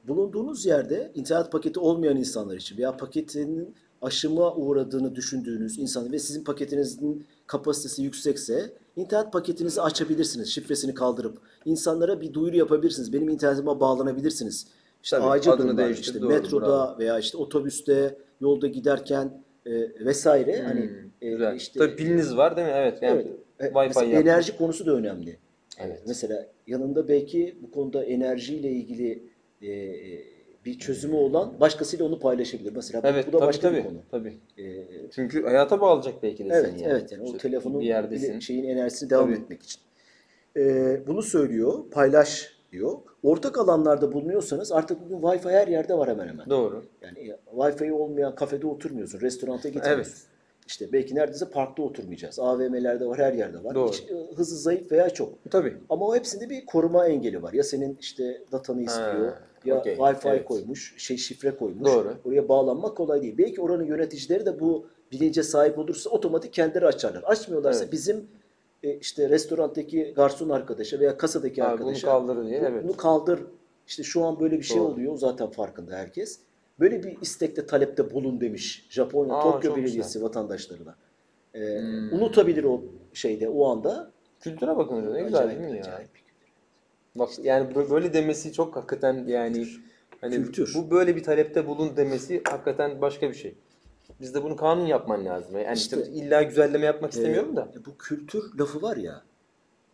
[0.07, 6.43] bulunduğunuz yerde internet paketi olmayan insanlar için veya paketinin aşıma uğradığını düşündüğünüz insan ve sizin
[6.43, 10.49] paketinizin kapasitesi yüksekse internet paketinizi açabilirsiniz.
[10.49, 13.13] Şifresini kaldırıp insanlara bir duyuru yapabilirsiniz.
[13.13, 14.67] Benim internetime bağlanabilirsiniz.
[15.03, 16.99] İşte Tabii, acil adını durumlar, değiştir, işte doğru, metroda bravo.
[16.99, 19.71] veya işte otobüste, yolda giderken e,
[20.05, 20.89] vesaire Hmm, hani
[21.21, 21.55] e, güzel.
[21.55, 22.73] işte Tabii piliniz var değil mi?
[22.75, 22.97] Evet.
[23.01, 23.21] Yani
[23.59, 23.71] Evet.
[23.71, 25.37] E, Wi-Fi enerji konusu da önemli.
[25.87, 26.01] Evet.
[26.07, 29.23] Mesela yanında belki bu konuda enerjiyle ilgili
[29.61, 30.23] e, e,
[30.65, 32.73] bir çözümü olan başkasıyla onu paylaşabilir.
[32.75, 33.77] Mesela bu- Evet, bu da tabii başka tabii.
[33.77, 33.97] bir konu.
[34.11, 34.37] Tabii.
[34.57, 34.63] E,
[35.15, 36.91] Çünkü hayata bağlayacak belki de evet, seni yani.
[36.93, 38.39] evet yani o İşte telefonun bir yerdesin.
[38.39, 39.41] şeyin enerjisini devam Tabii.
[39.43, 39.81] etmek için.
[40.57, 40.63] E,
[41.07, 42.97] bunu söylüyor, paylaş diyor.
[43.23, 46.49] Ortak alanlarda bulunuyorsanız artık bugün Wi-Fi her yerde var hemen hemen.
[46.49, 46.83] Doğru.
[47.01, 49.95] Yani e, Wi-Fi olmayan kafede oturmuyorsun, restoranta gitmiyorsun.
[49.95, 50.21] Evet.
[50.67, 52.39] İşte belki neredeyse parkta oturmayacağız.
[52.39, 53.75] AVM'lerde var, her yerde var.
[53.75, 53.91] Doğru.
[53.91, 55.51] Hiç, e, hızı zayıf veya çok.
[55.51, 55.77] Tabii.
[55.89, 57.53] Ama o hepsinde bir koruma engeli var.
[57.53, 59.33] Ya senin işte datanı istiyor
[59.65, 60.45] ya okey, Wi-Fi evet.
[60.45, 61.87] koymuş, şey şifre koymuş.
[61.93, 62.13] Doğru.
[62.25, 63.37] Oraya bağlanmak kolay değil.
[63.37, 67.23] Belki oranın yöneticileri de bu bilince sahip olursa otomatik kendileri açarlar.
[67.23, 67.93] Açmıyorlarsa Evet.
[67.93, 68.27] bizim
[68.83, 72.83] e, işte restorandaki garson arkadaşa veya kasadaki Abi bunu arkadaşa kaldır diye, bu- evet.
[72.83, 73.39] bunu kaldır.
[73.87, 74.87] İşte şu an böyle bir şey Doğru.
[74.87, 75.17] oluyor.
[75.17, 76.39] Zaten farkında herkes.
[76.79, 80.95] Böyle bir istekte talepte bulun demiş Japonya Aa, Tokyo çok Belediyesi vatandaşlarına.
[81.53, 82.13] Ee, Hmm.
[82.13, 84.11] Unutabilir o şeyde o anda.
[84.39, 85.13] Kültüre bakın hocam.
[85.13, 85.83] Ne güzel değil mi ya?
[85.83, 86.09] acayip.
[87.15, 89.67] Bak yani bö- böyle demesi çok hakikaten yani
[90.21, 90.73] hani Kültür.
[90.75, 93.55] bu böyle bir talepte bulun demesi hakikaten başka bir şey.
[94.21, 95.57] Bizde bunu kanun yapman lazım.
[95.59, 97.71] Yani İşte- işte illa güzelleme yapmak istemiyorum da.
[97.75, 99.21] Ee, bu kültür lafı var ya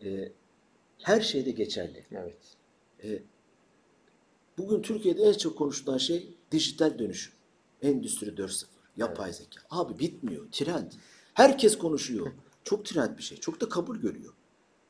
[0.06, 0.32] e,
[1.04, 2.06] her şeyde geçerli.
[2.12, 2.38] Evet.
[3.04, 3.08] E,
[4.58, 7.34] bugün Türkiye'de en çok konuşulan şey dijital dönüşüm.
[7.82, 8.66] Endüstri 4.0,
[8.98, 9.62] yapay zeka.
[9.70, 10.52] Abi bitmiyor.
[10.52, 10.92] Trend.
[11.34, 12.32] Herkes konuşuyor.
[12.64, 13.38] Çok trend bir şey.
[13.38, 14.34] Çok da kabul görüyor.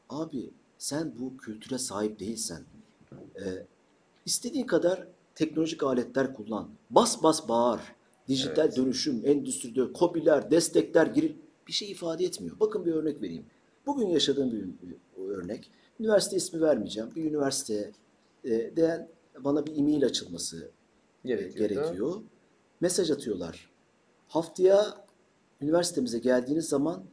[0.09, 2.63] Abi sen bu kültüre sahip değilsen
[3.35, 3.65] e,
[4.25, 6.69] istediğin kadar teknolojik aletler kullan.
[6.89, 7.81] Bas bas bağır.
[8.27, 11.35] Dijital dönüşüm, endüstride kopiler, destekler girip
[11.67, 12.59] bir şey ifade etmiyor.
[12.59, 13.45] Bakın bir örnek vereyim.
[13.85, 14.97] Bugün yaşadığım bir, bir
[15.29, 15.71] örnek.
[15.99, 17.15] Üniversite ismi vermeyeceğim.
[17.15, 17.91] Bir üniversite
[18.43, 19.07] e, de
[19.39, 20.71] bana bir e-mail açılması
[21.25, 21.69] Gerekiyor.
[21.69, 22.21] gerekiyor.
[22.81, 23.69] Mesaj atıyorlar.
[24.27, 25.05] Haftaya
[25.61, 27.03] üniversitemize geldiğiniz zaman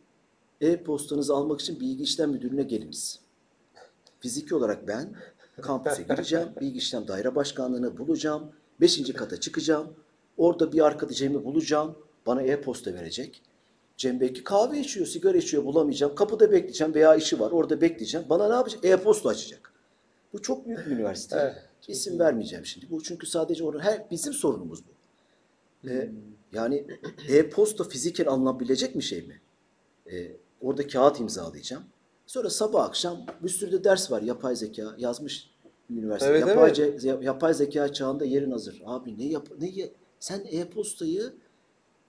[0.61, 3.21] e-postanızı almak için bilgi işlem müdürlüğüne geliniz.
[4.21, 5.15] Fiziki olarak ben
[5.61, 6.49] kampüse gireceğim.
[6.61, 8.53] Bilgi işlem daire başkanlığını bulacağım.
[8.81, 9.95] Beşinci kata çıkacağım.
[10.37, 11.99] Orada bir arkadaş Cem'i bulacağım.
[12.27, 13.43] Bana e-posta verecek.
[13.97, 16.15] Cem belki kahve içiyor, sigara içiyor bulamayacağım.
[16.15, 18.27] Kapıda bekleyeceğim veya işi var orada bekleyeceğim.
[18.31, 18.85] Bana ne yapacak?
[18.85, 19.73] E-posta açacak.
[20.33, 21.37] Bu çok büyük bir üniversite.
[21.41, 22.91] Evet, İsim vermeyeceğim şimdi.
[22.91, 24.91] Bu çünkü sadece onun her bizim sorunumuz bu.
[25.91, 26.11] Ee,
[26.53, 26.87] yani
[27.29, 29.41] e-posta fiziken alınabilecek bir şey mi?
[30.13, 31.85] Ee, orada kağıt imzalayacağım.
[32.27, 34.23] Sonra sabah akşam bir sürü de ders var.
[34.23, 35.51] Yapay zeka yazmış
[35.91, 36.31] üniversite.
[36.31, 37.05] Evet, yapay, evet.
[37.05, 38.83] ce- yapay zeka çağında yerin hazır.
[38.87, 41.33] Abi ne yap ne ye- sen e-postayı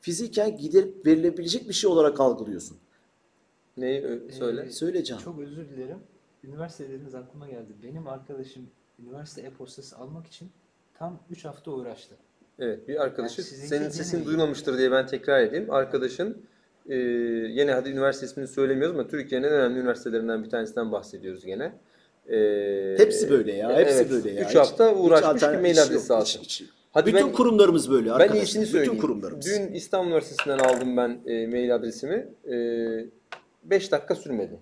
[0.02, 2.78] fiziken gidip verilebilecek bir şey olarak algılıyorsun.
[3.78, 4.62] Neyi ö- söyle?
[4.68, 5.18] Ee, Söyle Can.
[5.18, 5.98] Çok özür dilerim.
[6.44, 7.74] Üniversite dediniz aklıma geldi.
[7.84, 8.68] Benim arkadaşım
[9.04, 10.50] üniversite e-postası almak için
[10.94, 12.16] tam 3 hafta uğraştı.
[12.60, 14.26] Evet bir arkadaşı Yani senin yine sesin iyi.
[14.26, 15.72] duymamıştır diye ben tekrar edeyim.
[15.72, 16.38] Arkadaşın
[16.90, 21.74] e, yine hadi üniversite ismini söylemiyoruz ama Türkiye'nin en önemli üniversitelerinden bir tanesinden bahsediyoruz gene.
[22.30, 23.78] E, Hepsi böyle ya.
[23.78, 24.42] Hepsi evet, böyle ya.
[24.42, 26.22] Üç Hiç- hafta hiç uğraşmış ki alternatif mail adresi yok.
[26.22, 26.40] alsın.
[26.42, 28.36] Hiç- hiç- Hadi Bütün ben- kurumlarımız böyle Ben arkadaşlar.
[28.44, 28.92] iyisini söyleyeyim.
[28.94, 29.46] Bütün kurumlarımız.
[29.46, 32.28] Dün İstanbul Üniversitesi'nden aldım ben e, mail adresimi.
[33.64, 34.60] 5 dakika sürmedi.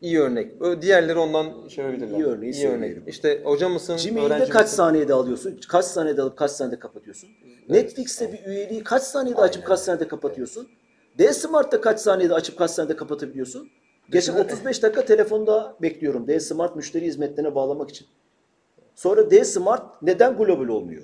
[0.00, 0.52] İyi örnek.
[0.60, 2.18] Ö- Diğerleri ondan şey yapabilirler.
[2.18, 3.04] İyi örneği söyleyelim.
[3.06, 4.76] İşte hoca mısın, Gmail'de öğrenci kaç misin?
[4.76, 5.60] saniyede alıyorsun?
[5.68, 7.28] Kaç saniyede alıp kaç saniyede kapatıyorsun?
[7.68, 10.68] Netflix'te bir üyeliği kaç saniyede açıp kaç saniyede kapatıyorsun?
[11.18, 13.68] D-Smart'ta kaç saniyede açıp kaç saniyede kapatabiliyorsun?
[14.10, 14.54] Geçen Düşünsene.
[14.54, 18.06] 35 dakika telefonda bekliyorum D-Smart müşteri hizmetlerine bağlamak için.
[18.94, 21.02] Sonra D-Smart neden global olmuyor?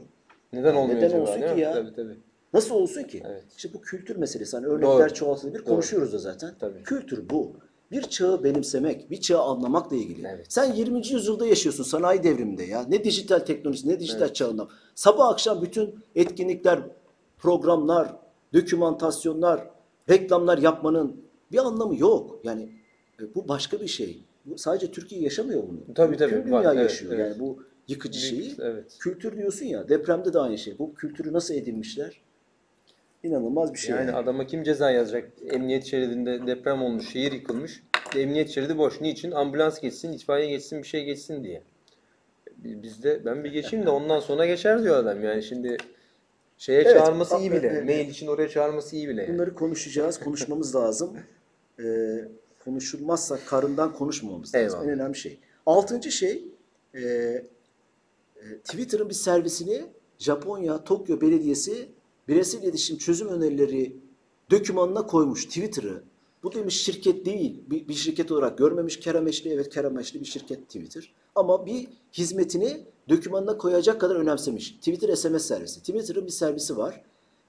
[0.53, 1.23] Neden olmuyor Neden acaba?
[1.23, 1.61] olsun değil ki mi?
[1.61, 1.73] ya?
[1.73, 2.17] Tabii tabii.
[2.53, 3.23] Nasıl olsun ki?
[3.27, 3.45] Evet.
[3.57, 4.57] İşte bu kültür meselesi.
[4.57, 5.15] Hani örnekler Doğru.
[5.15, 5.65] çoğaltılabilir.
[5.65, 6.55] Konuşuyoruz da zaten.
[6.61, 6.83] Tabii.
[6.83, 7.53] Kültür bu.
[7.93, 10.27] Bir çağı benimsemek, bir çağı anlamakla ilgili.
[10.35, 10.47] Evet.
[10.49, 11.09] Sen 20.
[11.09, 12.87] yüzyılda yaşıyorsun sanayi devriminde ya.
[12.89, 14.69] Ne dijital teknolojisi, ne dijital çağında.
[14.95, 16.81] Sabah akşam bütün etkinlikler,
[17.39, 18.17] programlar,
[18.55, 19.69] dokümantasyonlar,
[20.09, 21.17] reklamlar yapmanın
[21.53, 22.41] bir anlamı yok.
[22.45, 22.69] Yani
[23.21, 24.25] e, bu başka bir şey.
[24.45, 25.95] Bu sadece Türkiye yaşamıyor bunu.
[25.95, 26.61] Tabii, tabii, Tüm var.
[26.63, 27.13] dünya Evet, yaşıyor.
[27.13, 27.27] evet.
[27.29, 28.55] Yani bu yıkıcı şeyi.
[28.59, 28.97] evet.
[29.01, 30.79] Kültür diyorsun ya, depremde de aynı şey.
[30.79, 32.21] Bu kültürü nasıl edinmişler?
[33.23, 33.95] İnanılmaz bir şey.
[33.97, 34.17] Yani yani.
[34.17, 35.31] adama kim ceza yazacak?
[35.51, 37.83] Emniyet şeridinde deprem olmuş, şehir yıkılmış.
[38.17, 39.01] Emniyet şeridi boş.
[39.01, 39.31] Niçin?
[39.31, 41.63] Ambulans geçsin, itfaiye geçsin, bir şey geçsin diye.
[42.57, 45.25] Bizde ben bir geçeyim de ondan sonra geçer diyor adam.
[45.25, 45.77] Yani şimdi
[46.59, 47.67] şeye Evet, çağırması iyi bile.
[47.67, 49.23] e- Mail için oraya çağırması iyi bile.
[49.23, 49.35] yani.
[49.35, 51.17] Bunları konuşacağız, konuşmamız lazım.
[51.81, 51.85] Ee,
[52.65, 54.69] konuşulmazsa karından konuşmamamız lazım.
[54.81, 54.85] Eyvallah.
[54.85, 55.39] En önemli şey.
[55.67, 56.45] Altıncı şey,
[56.95, 57.43] e, e,
[58.65, 59.83] Twitter'ın bir servisini
[60.19, 61.89] Japonya, Tokyo Belediyesi
[62.33, 63.97] bireysel iletişim çözüm önerileri
[64.51, 66.03] dokümanına koymuş Twitter'ı.
[66.43, 70.25] Bu demiş şirket değil, bir, bir şirket olarak görmemiş kar amaçlı, evet kar amaçlı bir
[70.25, 71.15] şirket Twitter.
[71.35, 74.73] Ama bir hizmetini dokümanına koyacak kadar önemsemiş.
[74.73, 75.81] Twitter SMS servisi.
[75.81, 77.03] Twitter'ın bir servisi var.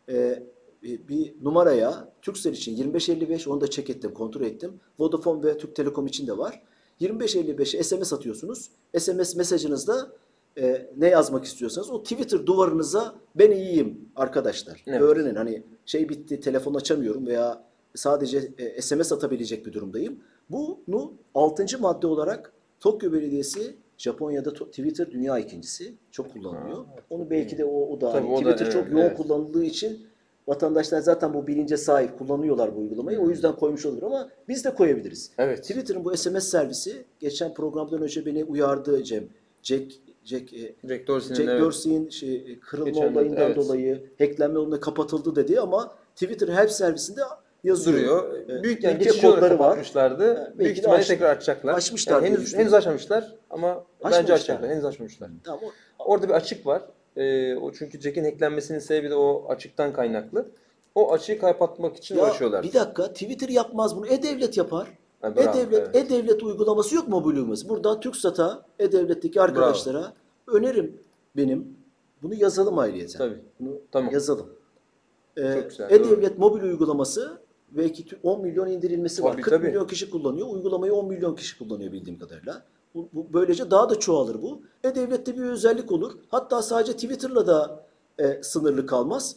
[0.09, 0.43] Ee,
[0.83, 4.79] bir numaraya Turkcell için 2555 onu da check ettim, kontrol ettim.
[4.99, 6.63] Vodafone ve Türk Telekom için de var.
[7.01, 8.69] 2555'e SMS atıyorsunuz.
[8.97, 10.11] SMS mesajınızda
[10.57, 14.83] e, ne yazmak istiyorsanız o Twitter duvarınıza ben iyiyim arkadaşlar.
[14.87, 15.01] Evet.
[15.01, 17.63] Öğrenin hani şey bitti telefon açamıyorum veya
[17.95, 20.19] sadece e, SMS atabilecek bir durumdayım.
[20.49, 21.79] Bunu 6.
[21.79, 25.93] madde olarak Tokyo Belediyesi Japonya'da Twitter dünya ikincisi.
[26.11, 26.77] Çok kullanılıyor.
[26.77, 28.93] Ha, evet, Onu belki de o, o da Tabii hani o da, Twitter çok evet,
[28.93, 29.17] yoğun evet.
[29.17, 30.07] kullanıldığı için
[30.47, 33.19] vatandaşlar zaten bu bilince sahip kullanıyorlar bu uygulamayı.
[33.19, 35.31] O yüzden koymuş olur ama biz de koyabiliriz.
[35.37, 35.61] Evet.
[35.61, 39.23] Twitter'ın bu SMS servisi geçen programdan önce beni uyardı Cem.
[39.63, 39.93] Jack
[40.25, 41.61] Jack e, Jack Dorsey'nin Jack evet.
[41.61, 43.55] Dorsey'in şey, kırılma Geçen olayından evet.
[43.55, 47.21] dolayı hacklenme olayına kapatıldı dedi ama Twitter help servisinde
[47.63, 47.97] yazıyor.
[47.97, 48.49] duruyor.
[48.59, 49.49] E, Büyük yani geçici kodları var.
[49.49, 50.35] kapatmışlardı.
[50.35, 51.73] belki Büyük ihtimalle aç- tekrar açacaklar.
[51.73, 54.35] açmışlar Yani henüz, henüz açmamışlar ama bence Açmamışlar.
[54.35, 54.69] açacaklar.
[54.69, 55.29] Henüz açmamışlar.
[55.43, 55.71] Tamam, o-
[56.05, 56.81] Orada bir açık var.
[57.17, 60.45] Ee, o çünkü Jack'in hacklenmesinin sebebi de o açıktan kaynaklı.
[60.95, 62.63] O açığı kapatmak için Ya uğraşıyorlar.
[62.63, 64.07] bir dakika Twitter yapmaz bunu.
[64.07, 64.87] E-Devlet yapar.
[65.23, 65.95] Bravo, E-Devlet, evet.
[65.95, 67.69] E-Devlet uygulaması yok mu uygulaması?
[67.69, 70.13] Buradan TürkSat'a, E-Devlet'teki arkadaşlara
[70.47, 70.99] önerim
[71.37, 71.77] benim.
[72.23, 73.17] Bunu yazalım ayrıyeten.
[73.17, 73.41] Tabii.
[73.59, 74.13] Bunu Tamam.
[74.13, 74.45] yazalım.
[75.37, 77.37] Ee, güzel, E-Devlet mobil uygulaması
[77.71, 79.31] belki tü- 10 milyon indirilmesi var.
[79.31, 79.67] Tabii, 40 tabii.
[79.67, 80.47] milyon kişi kullanıyor.
[80.49, 82.61] Uygulamayı 10 milyon kişi kullanıyor bildiğim kadarıyla.
[82.95, 84.61] Bu, bu- böylece daha da çoğalır bu.
[84.83, 86.11] E-Devlet'te bir özellik olur.
[86.29, 87.85] Hatta sadece Twitter'la da
[88.19, 89.35] e, sınırlı kalmaz.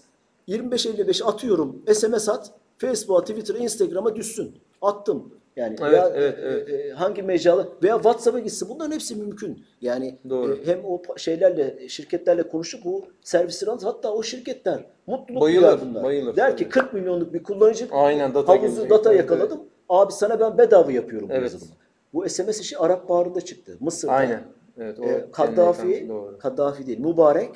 [0.48, 2.50] 25-55 atıyorum SMS at.
[2.78, 4.54] Facebook'a, Twitter'a, Instagram'a düşsün.
[4.82, 5.32] attım.
[5.56, 6.70] Yani Evet, veya, evet, e, evet.
[6.70, 8.68] e, hangi mecra veya WhatsApp'a gitsin.
[8.68, 9.64] Bunların hepsi mümkün.
[9.80, 10.54] Yani Doğru.
[10.54, 13.82] e, hem o şeylerle şirketlerle konuşup bu servisleri alır.
[13.82, 16.02] Hatta o şirketler mutluluk Bayılır, bunlar.
[16.04, 16.62] bayılır Der tabii.
[16.64, 18.90] ki 40 milyonluk bir kullanıcı Aynen data havuzu gelecek.
[18.90, 19.60] data Evet, yakaladım.
[19.88, 21.42] Abi sana ben bedava yapıyorum bu Evet.
[21.52, 21.76] yazılımı.
[22.14, 23.76] Bu SMS işi Arap Baharı'nda çıktı.
[23.80, 24.12] Mısır'da.
[24.12, 24.42] Aynen.
[24.80, 26.08] Evet, o E, Kaddafi.
[26.38, 27.50] Kaddafi değil, Mübarek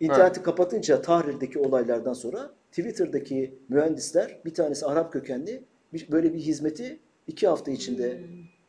[0.00, 6.98] interneti kapatınca Tahrir'deki olaylardan sonra Twitter'daki mühendisler bir tanesi Arap kökenli bir- böyle bir hizmeti
[7.26, 8.20] iki hafta içinde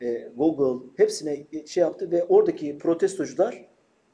[0.02, 3.68] e, Google hepsine şey yaptı ve oradaki protestocular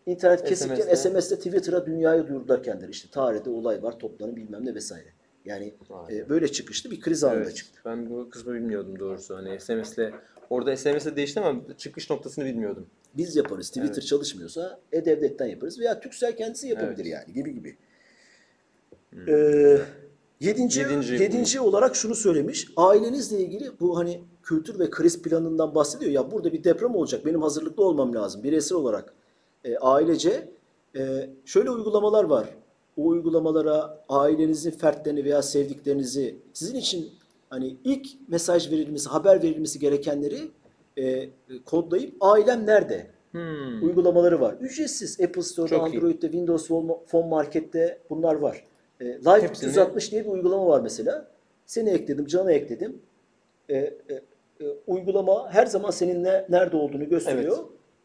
[0.06, 1.36] internet kesikken SMS'le.
[1.36, 5.08] Twitter'a dünyaya duyurdular kendileri işte Tahrir'de olay var toplanın bilmem ne vesaire.
[5.44, 5.74] Yani
[6.10, 7.80] e, böyle çıkıştı bir kriz anında Evet, çıktı.
[7.84, 9.36] ben bu kısmı bilmiyordum doğrusu.
[9.36, 9.98] Hani SMS'le
[10.50, 12.86] orada SMS'le değişti ama çıkış noktasını bilmiyordum.
[13.14, 13.68] Biz yaparız.
[13.68, 14.06] Twitter Evet.
[14.06, 17.06] çalışmıyorsa E-Devlet'ten yaparız veya Türkcell kendisi yapabilir Evet.
[17.12, 17.76] yani gibi gibi.
[19.28, 19.78] Ee,
[20.40, 22.68] yedinci, Yedinci- yedinci olarak şunu söylemiş.
[22.76, 26.10] Ailenizle ilgili bu hani kültür ve kriz planından bahsediyor.
[26.10, 27.26] Ya burada bir deprem olacak.
[27.26, 28.42] Benim hazırlıklı olmam lazım.
[28.42, 29.14] Bireysel olarak
[29.64, 30.48] e, ailece
[30.98, 32.48] e, şöyle uygulamalar var.
[32.96, 37.08] O uygulamalara ailenizin fertlerini veya sevdiklerinizi sizin için
[37.50, 40.38] hani ilk mesaj verilmesi, haber verilmesi gerekenleri
[40.98, 41.28] e,
[41.64, 43.06] kodlayıp ailem nerede?
[43.32, 43.82] Hmm.
[43.82, 44.54] uygulamaları var.
[44.60, 45.20] Ücretsiz.
[45.20, 45.96] Apple Store'da, Çok iyi.
[45.96, 46.68] Android'de, Windows
[47.10, 48.64] Phone Market'te bunlar var.
[49.00, 51.26] E, Live Hepsini- 360 diye bir uygulama var mesela.
[51.66, 52.98] Seni ekledim, Can'ı ekledim.
[53.68, 53.94] E, e,
[54.60, 57.58] e, uygulama her zaman senin ne, nerede olduğunu gösteriyor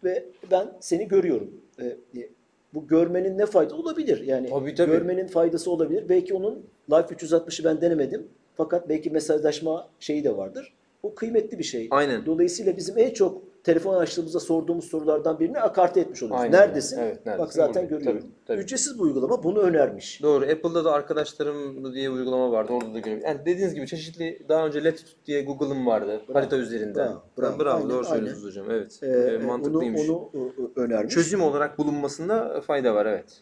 [0.03, 1.61] ve ben seni görüyorum.
[1.79, 2.29] E, e,
[2.73, 4.21] bu görmenin ne fayda olabilir?
[4.23, 4.91] Yani Tabii, tabii.
[4.91, 6.09] görmenin faydası olabilir.
[6.09, 8.27] Belki onun Live 360'ı ben denemedim.
[8.55, 10.73] Fakat belki mesajlaşma şeyi de vardır.
[11.03, 11.87] O kıymetli bir şey.
[11.91, 12.25] Aynen.
[12.25, 16.43] Dolayısıyla bizim en çok telefon açtığımızda sorduğumuz sorulardan birini akarte etmiş oluyoruz.
[16.43, 16.59] Aynen.
[16.59, 16.97] Neredesin?
[16.99, 17.45] Evet, neredesin?
[17.45, 17.89] Bak zaten Buradayım.
[17.89, 18.21] görüyorum.
[18.21, 18.61] Tabii, tabii.
[18.61, 20.21] Ücretsiz bu uygulama bunu önermiş.
[20.23, 20.45] Doğru.
[20.45, 22.73] Apple'da da arkadaşlarım diye uygulama vardı.
[22.73, 23.21] Orada da görev.
[23.21, 26.21] Yani dediğiniz gibi çeşitli daha önce Latitude diye Google'ım vardı.
[26.33, 27.07] Harita üzerinden.
[27.07, 27.59] Bravo, bravo.
[27.59, 28.65] Bravo, Aynen, doğru söylüyorsunuz hocam.
[28.71, 28.99] Evet.
[29.03, 30.09] Ee, Ee, onu, mantıklıymış.
[30.09, 31.13] onu e, e, önermiş.
[31.13, 33.41] Çözüm olarak bulunmasında fayda var evet.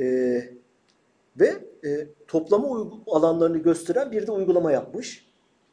[0.00, 0.40] Ee,
[1.40, 1.48] ve
[1.84, 5.28] e, toplama alanlarını gösteren bir de uygulama yapmış.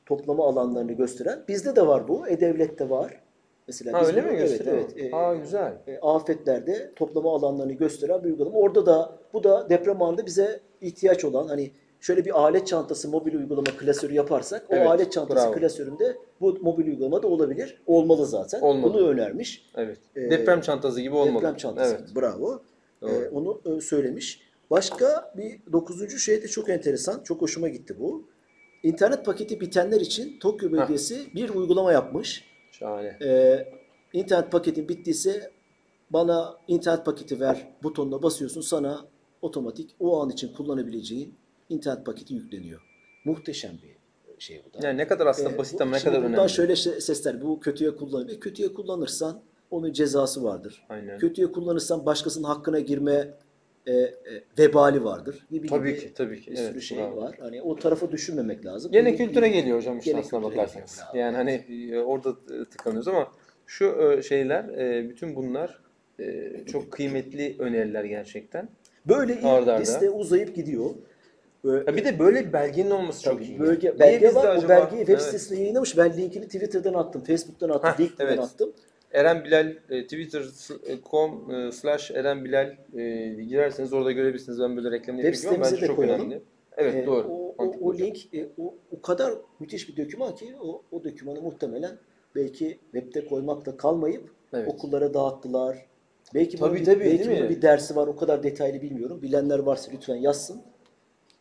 [0.06, 1.44] Toplama alanlarını gösteren.
[1.48, 2.28] Bizde de var bu.
[2.28, 3.25] E-Devlet'te var.
[3.68, 4.78] Mesela Ha öyle bunu- mi evet, gösteriyor?
[4.98, 5.74] evet, e, Aa güzel.
[5.88, 8.58] e, afetlerde toplama alanlarını gösteren bir uygulama.
[8.60, 13.34] Orada da bu da deprem anında bize ihtiyaç olan hani şöyle bir alet çantası mobil
[13.34, 15.54] uygulama klasörü yaparsak Evet, o alet çantası bravo.
[15.60, 17.82] klasöründe bu mobil uygulama da olabilir.
[17.88, 18.62] Olmalı zaten.
[18.62, 18.94] Olmalı.
[18.94, 19.70] Bunu önermiş.
[19.76, 19.98] Evet.
[20.16, 21.36] Ee, deprem çantası gibi olmalı.
[21.44, 21.96] Deprem çantası.
[22.00, 22.16] Evet.
[22.16, 22.62] Bravo.
[23.02, 23.12] Doğru.
[23.12, 24.42] Ee, onu e, söylemiş.
[24.72, 27.24] Başka bir dokuzuncu şey de çok enteresan.
[27.24, 28.28] Çok hoşuma gitti bu.
[28.84, 32.55] İnternet paketi bitenler için Tokyo Belediyesi bir uygulama yapmış.
[32.80, 33.18] Şahane.
[33.22, 33.68] Ee,
[34.14, 35.52] internet paketin bittiyse
[36.10, 39.06] bana internet paketi ver butonuna basıyorsun sana
[39.42, 41.36] otomatik o an için kullanabileceğin
[41.70, 42.82] internet paketi yükleniyor.
[43.26, 43.96] Muhteşem bir
[44.40, 44.88] şey bu da.
[44.88, 46.50] Yani ne kadar aslında Ee, basit ama ne kadar önemli.
[46.50, 48.30] şöyle şey- sesler bu kötüye kullan.
[48.30, 50.86] E, kötüye kullanırsan onun cezası vardır.
[50.90, 51.18] Aynen.
[51.20, 53.34] Kötüye kullanırsan başkasının hakkına girme
[53.88, 54.14] e, e,
[54.60, 55.48] vebali vardır.
[55.52, 56.52] Gibi Tabii gibi ki, tabii ki.
[56.52, 57.18] Bir Evet, sürü şey bravo.
[57.22, 57.36] var.
[57.40, 58.92] Hani o tarafa düşünmemek lazım.
[58.92, 61.00] Gene Bir- kültüre geliyor hocam işte aslına bakarsanız.
[61.14, 61.52] Yani hani
[61.92, 63.32] e, orada e, tıkanıyoruz ama
[63.68, 63.86] şu
[64.18, 64.68] e, şeyler,
[65.10, 65.80] bütün bunlar
[66.72, 68.70] çok kıymetli öneriler gerçekten.
[69.06, 69.82] Böyle ilk Arda arda.
[69.82, 70.90] liste uzayıp gidiyor.
[71.64, 73.60] Böyle, bir de böyle bir belgenin olması çok Tabii, iyi.
[73.60, 74.64] bölge, belge var.
[74.66, 75.22] O belgeyi web Evet.
[75.22, 75.98] sitesinde yayınlamış.
[75.98, 78.40] Ben linkini Twitter'dan attım, Facebook'tan attım, Heh, LinkedIn'den evet.
[78.40, 78.74] attım.
[79.16, 84.60] Eren Bilal e, twitter.com e, slash Eren Bilal e, girerseniz orada görebilirsiniz.
[84.60, 85.62] Ben böyle reklamını Web yapıyorum.
[85.72, 86.22] Bence de çok koyalım.
[86.22, 86.42] önemli.
[86.78, 87.28] Evet Ee, doğru.
[87.28, 91.42] O, o, o link e, o, o kadar müthiş bir doküman ki o, o dokümanı
[91.42, 91.98] muhtemelen
[92.36, 94.68] belki webde koymakla kalmayıp Evet.
[94.68, 95.86] okullara dağıttılar.
[96.34, 97.50] Belki Tabii, bir, tabii, belki değil mi?
[97.50, 98.08] bir dersi var.
[98.08, 99.22] O kadar detaylı bilmiyorum.
[99.22, 100.62] Bilenler varsa lütfen yazsın.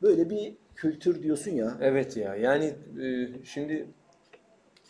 [0.02, 1.78] Böyle bir kültür diyorsun ya.
[1.80, 2.64] Evet ya yani
[3.02, 3.86] e, şimdi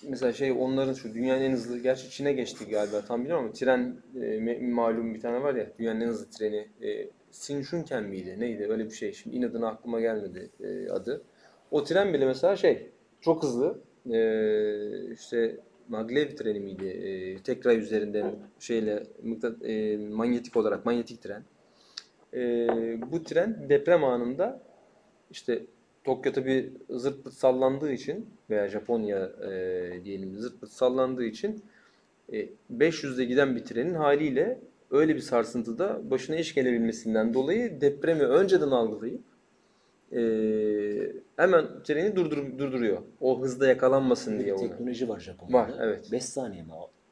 [0.09, 3.97] mesela şey onların şu dünyanın en hızlı gerçi Çin'e geçti galiba tam bilmiyorum ama tren
[4.23, 8.85] e, malum bir tane var ya dünyanın en hızlı treni e, Sinşunken miydi neydi öyle
[8.85, 11.23] bir şey şimdi inadına aklıma gelmedi e, adı.
[11.71, 12.91] O tren bile mesela şey
[13.21, 13.79] çok hızlı
[14.11, 15.57] e, işte
[15.89, 19.07] maglev treni miydi e, tek ray üzerinde şeyle
[19.65, 21.43] e, manyetik olarak manyetik tren.
[22.35, 22.43] E,
[23.13, 24.63] bu tren deprem anında
[25.31, 25.63] işte
[26.05, 31.63] Tokyo tabii zırt pırt sallandığı için veya Japonya e, diyelim zırt pırt sallandığı için
[32.33, 38.71] e, 500'de giden bir trenin haliyle öyle bir sarsıntıda başına iş gelebilmesinden dolayı depremi önceden
[38.71, 39.21] algılayıp
[40.13, 40.21] e,
[41.37, 42.99] hemen treni durdur, durduruyor.
[43.21, 44.69] O hızda yakalanmasın diye bir onu.
[44.69, 45.59] teknoloji var Japonya'da.
[45.59, 46.13] Var, evet.
[46.13, 46.69] 5 saniye mi?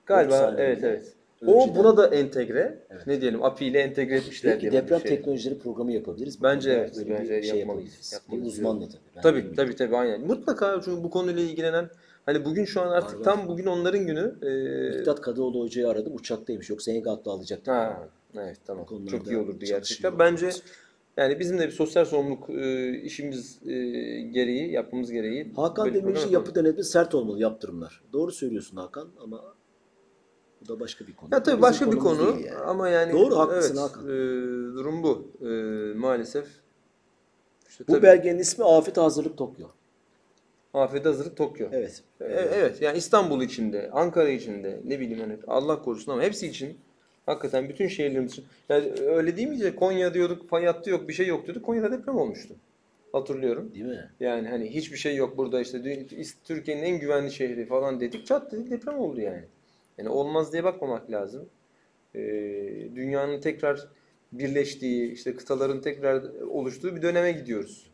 [0.07, 0.89] Galiba saniye evet bile.
[0.89, 1.13] evet.
[1.47, 2.79] O buna da entegre.
[2.91, 3.07] Evet.
[3.07, 5.09] Ne diyelim API ile entegre etmişler Belki diye deprem şey.
[5.09, 6.43] teknolojileri programı yapabiliriz.
[6.43, 8.97] Bence evet, böyle bir bence şey yapmalıyız, Bir uzmanla diyorum.
[9.23, 9.37] tabii.
[9.39, 10.21] Ben Tabii tabii tabii aynen.
[10.27, 11.89] Mutlaka çünkü bu konuyla ilgilenen
[12.27, 13.25] hani bugün şu an artık Var, var.
[13.25, 14.35] tam bugün onların günü.
[14.43, 16.15] Ee, Miktat Kadıoğlu hocayı aradım.
[16.15, 16.71] Uçaktaymış.
[16.71, 17.75] Yoksa Engat'la alacaktım.
[17.75, 18.87] ha, evet tamam.
[19.11, 20.19] Çok iyi olurdu gerçekten.
[20.19, 20.51] Bence
[21.17, 23.73] yani bizim de bir sosyal sorumluluk e, işimiz e,
[24.21, 25.53] gereği, yapmamız gereği.
[25.57, 28.03] Hakan Demirci program yapı denetimi sert olmalı yaptırımlar.
[28.13, 29.45] Doğru söylüyorsun Hakan ama
[30.65, 31.29] bu da başka bir konu.
[31.33, 32.55] Ya tabii Bizim başka bir konu yani.
[32.57, 34.05] ama yani Doğru, haklısın evet, Hakan.
[34.05, 34.09] e,
[34.75, 35.29] durum bu.
[35.41, 35.49] E,
[35.99, 36.47] maalesef.
[37.69, 39.67] İşte Bu tabii, belgenin ismi Afet Hazırlık Tokyo.
[40.75, 41.69] Afet Hazırlık Tokyo.
[41.73, 42.03] Evet.
[42.21, 46.79] E, Evet yani İstanbul içinde, Ankara içinde ne bileyim hani Allah korusun ama hepsi için
[47.27, 48.45] hakikaten bütün şehirlerimiz için.
[48.69, 49.77] Yani öyle değil miydi?
[49.77, 51.65] Konya diyorduk, fay hattı yok, bir şey yok diyorduk.
[51.65, 52.55] Konya'da deprem olmuştu.
[53.13, 53.75] Hatırlıyorum.
[53.75, 54.11] Değil mi?
[54.21, 56.07] Yani hani hiçbir şey yok burada işte
[56.45, 58.27] Türkiye'nin en güvenli şehri falan dedik.
[58.27, 59.45] Çat dedik deprem oldu yani.
[59.99, 61.49] Yani olmaz diye bakmamak lazım.
[62.15, 62.21] Ee,
[62.95, 63.89] dünyanın tekrar
[64.33, 67.91] birleştiği, işte kıtaların tekrar oluştuğu bir döneme gidiyoruz.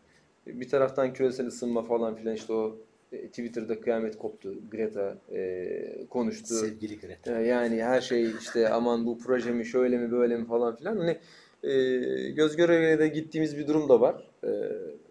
[0.46, 2.76] Bir taraftan küresel ısınma falan filan işte o
[3.12, 4.54] e, Twitter'da kıyamet koptu.
[4.70, 6.54] Greta e, konuştu.
[6.54, 7.40] Sevgili Greta.
[7.40, 10.96] Ee, Yani her şey işte aman bu proje mi şöyle mi böyle mi falan filan.
[10.96, 11.18] Hani
[11.62, 14.28] e, göz göre göre de gittiğimiz bir durum da var.
[14.44, 14.48] E,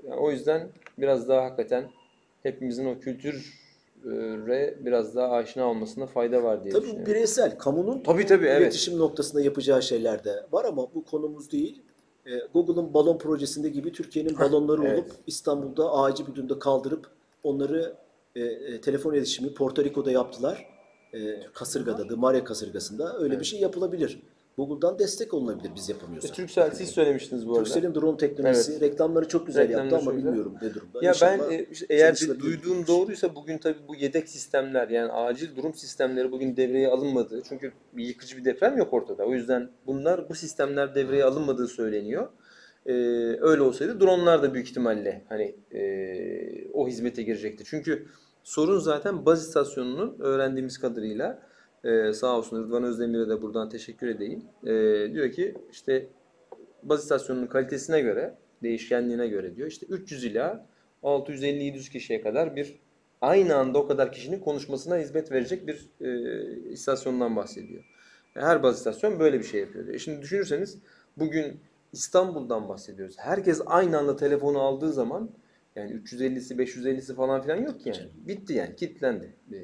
[0.07, 1.83] yani o yüzden biraz daha hakikaten
[2.43, 2.99] hepimizin o
[4.03, 7.11] kültüre biraz daha aşina olmasına fayda var diye Tabii düşünüyorum.
[7.11, 8.61] bireysel, kamunun Tabii tabii evet.
[8.61, 11.81] iletişim noktasında yapacağı şeyler de var ama bu konumuz değil.
[12.25, 14.99] Ee, Google'ın balon projesinde gibi Türkiye'nin balonları evet.
[14.99, 17.07] olup İstanbul'da ağacı bir günde kaldırıp
[17.43, 17.95] onları
[18.35, 20.69] e, e, telefon iletişimi Porto Rico'da yaptılar.
[21.13, 24.21] E, kasırgada, Dımarya kasırgasında öyle bir şey yapılabilir.
[24.57, 26.35] Google'dan destek olunabilir biz E, yapamıyorsak.
[26.35, 27.63] Türksel siz söylemiştiniz bu arada.
[27.63, 30.27] Turkcell'in drone teknolojisi reklamları çok güzel Reklamları yaptı ama güzel.
[30.27, 30.99] bilmiyorum ne durumda.
[31.05, 35.73] Ya ben e, işte eğer duyduğum doğruysa bugün tabii bu yedek sistemler yani acil durum
[35.73, 37.41] sistemleri bugün devreye alınmadı.
[37.49, 39.23] Çünkü bir yıkıcı bir deprem yok ortada.
[39.25, 42.27] O yüzden bunlar bu sistemler devreye alınmadığı söyleniyor.
[42.85, 42.91] Ee,
[43.41, 47.63] öyle olsaydı dronlar da büyük ihtimalle hani e, o hizmete girecekti.
[47.67, 48.05] Çünkü
[48.43, 51.46] sorun zaten baz istasyonunun öğrendiğimiz kadarıyla
[51.83, 54.43] e, sağ olsun Rıdvan Özdemir'e de buradan teşekkür edeyim.
[54.63, 54.73] E,
[55.13, 56.07] diyor ki işte
[56.83, 59.67] baz istasyonunun kalitesine göre, değişkenliğine göre diyor.
[59.67, 60.65] işte 300 ila
[61.03, 62.79] 650-700 kişiye kadar bir
[63.21, 67.83] aynı anda o kadar kişinin konuşmasına hizmet verecek bir e, istasyondan bahsediyor.
[68.33, 69.85] Her baz istasyon böyle bir şey yapıyor.
[69.85, 69.95] diyor.
[69.95, 70.77] E şimdi düşünürseniz
[71.17, 71.59] bugün
[71.93, 73.15] İstanbul'dan bahsediyoruz.
[73.19, 75.29] Herkes aynı anda telefonu aldığı zaman
[75.75, 78.09] yani 350'si 550'si falan filan yok ki yani.
[78.27, 79.35] Bitti yani kilitlendi.
[79.51, 79.57] E,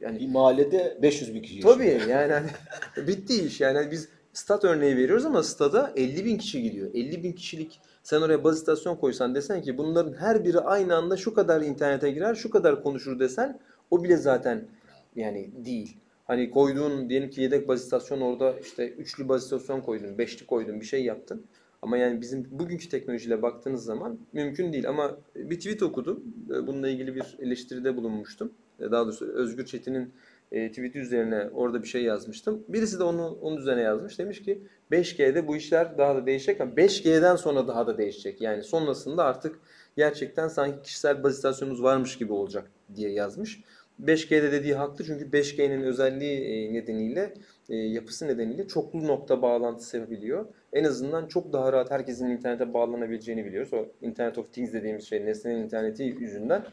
[0.00, 1.74] yani bir mahallede 500 bin kişi yaşıyor.
[1.74, 2.48] Tabii yani hani
[3.08, 6.90] bitti iş yani Hani biz stat örneği veriyoruz ama stada 50 bin kişi gidiyor.
[6.94, 11.16] 50 bin kişilik sen oraya baz istasyon koysan desen ki bunların her biri aynı anda
[11.16, 14.68] şu kadar internete girer şu kadar konuşur desen o bile zaten
[15.16, 15.96] yani değil.
[16.24, 20.80] Hani koyduğun diyelim ki yedek baz istasyon orada işte üçlü baz istasyon koydun, beşli koydun
[20.80, 21.46] bir şey yaptın.
[21.82, 24.88] Ama yani bizim bugünkü teknolojiyle baktığınız zaman mümkün değil.
[24.88, 26.22] Ama bir tweet okudum.
[26.48, 28.52] Bununla ilgili bir eleştiride bulunmuştum.
[28.80, 30.12] E, Daha doğrusu Özgür Çetin'in
[30.52, 32.64] e, tweet'i üzerine orada bir şey yazmıştım.
[32.68, 34.18] Birisi de onu onun üzerine yazmış.
[34.18, 34.62] Demiş ki
[34.92, 38.40] 5G'de bu işler daha da değişecek ama 5G'den sonra daha da değişecek.
[38.40, 39.58] Yani sonrasında artık
[39.96, 43.60] gerçekten sanki kişisel baz istasyonumuz varmış gibi olacak diye yazmış.
[44.04, 47.34] 5G'de dediği haklı çünkü 5G'nin özelliği e, nedeniyle,
[47.68, 50.46] e, yapısı nedeniyle çoklu nokta bağlantısı yapabiliyor.
[50.72, 53.72] En azından çok daha rahat herkesin internete bağlanabileceğini biliyoruz.
[53.72, 56.64] O Internet of Things dediğimiz şey nesnenin interneti yüzünden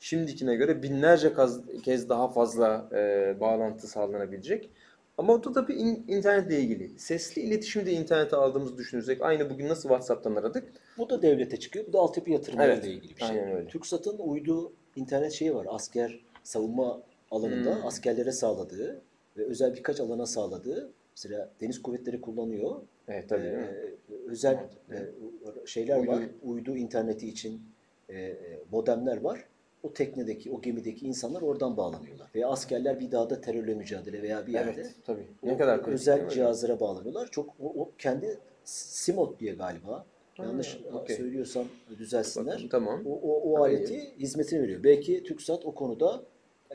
[0.00, 4.70] şimdikine göre binlerce kaz- kez daha fazla e, bağlantı sağlanabilecek.
[5.18, 6.98] Ama o da tabii in- internetle ilgili.
[6.98, 10.72] Sesli iletişimi de internete aldığımızı düşünürsek aynı bugün nasıl WhatsApp'tan aradık?
[10.98, 11.86] Bu da devlete çıkıyor.
[11.88, 13.28] Bu da altyapı yatırımlarıyla Evet, ilgili bir şey.
[13.40, 13.68] aynen öyle.
[13.68, 15.66] TürkSat'ın uydu internet şeyi var.
[15.70, 17.86] Asker savunma alanında Hmm.
[17.86, 19.00] askerlere sağladığı
[19.36, 22.74] ve özel birkaç alana sağladığı mesela deniz kuvvetleri kullanıyor.
[23.08, 23.46] Evet tabii?
[23.46, 23.94] Ee,
[24.26, 26.22] özel e, şeyler Uydu- var.
[26.42, 27.62] Uydu interneti için
[28.08, 29.44] e, e, modemler var.
[29.84, 32.30] O teknedeki, o gemideki insanlar oradan bağlanıyorlar.
[32.34, 35.26] Veya askerler bir dağda terörle mücadele veya bir yerde Evet tabii.
[35.42, 37.28] o Ne kadar kritik, özel cihazlara bağlanıyorlar.
[37.30, 40.06] Çok o, o kendi SIMOT diye galiba.
[40.36, 41.16] Ha, Yanlış okey.
[41.16, 41.64] söylüyorsam
[41.98, 42.54] düzelsinler.
[42.56, 43.02] Bakın, tamam.
[43.06, 44.82] O, o, o aleti hizmetini veriyor.
[44.84, 46.22] Belki TürkSat o konuda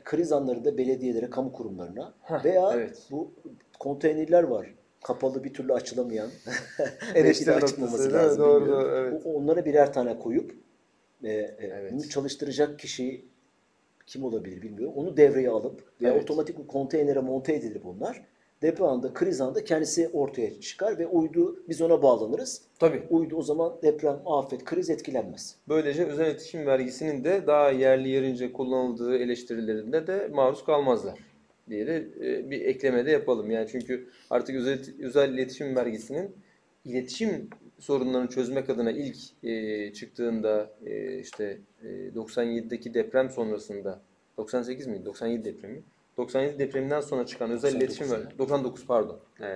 [0.04, 2.98] kriz anlarında belediyelere, kamu kurumlarına Hah, veya evet.
[3.10, 3.32] bu
[3.78, 4.74] konteynerler var.
[5.04, 6.30] Kapalı bir türlü açılamayan.
[7.14, 8.44] Eleştiri açılmaması lazım.
[8.44, 8.84] Doğru, bilmiyorum.
[8.88, 9.22] doğru, evet.
[9.26, 10.54] O- Onlara birer tane koyup
[11.24, 11.92] e, e, Evet.
[11.92, 13.24] bunu çalıştıracak kişi
[14.06, 14.94] kim olabilir bilmiyorum.
[14.96, 16.22] Onu devreye alıp veya Evet.
[16.22, 18.22] otomatik bir konteynere monte edilip onlar
[18.62, 22.62] deprem anında, kriz anında kendisi ortaya çıkar ve uydu biz ona bağlanırız.
[22.78, 23.02] Tabii.
[23.10, 25.56] Uydu o zaman deprem, afet, kriz etkilenmez.
[25.68, 31.18] Böylece özel iletişim vergisinin de daha yerli yerince kullanıldığı eleştirilerinde de maruz kalmazlar
[31.70, 33.50] diye de e, bir ekleme de yapalım.
[33.50, 36.36] Yani çünkü artık özel, özel iletişim vergisinin
[36.84, 37.48] iletişim
[37.80, 44.00] sorunlarını çözmek adına ilk e, çıktığında e, işte e, 97'deki deprem sonrasında
[44.38, 45.04] 98 miydi?
[45.04, 45.82] 97 depremi.
[46.16, 49.20] 97 depreminden sonra çıkan özel 99 iletişim vergisi 99 pardon.
[49.40, 49.48] E,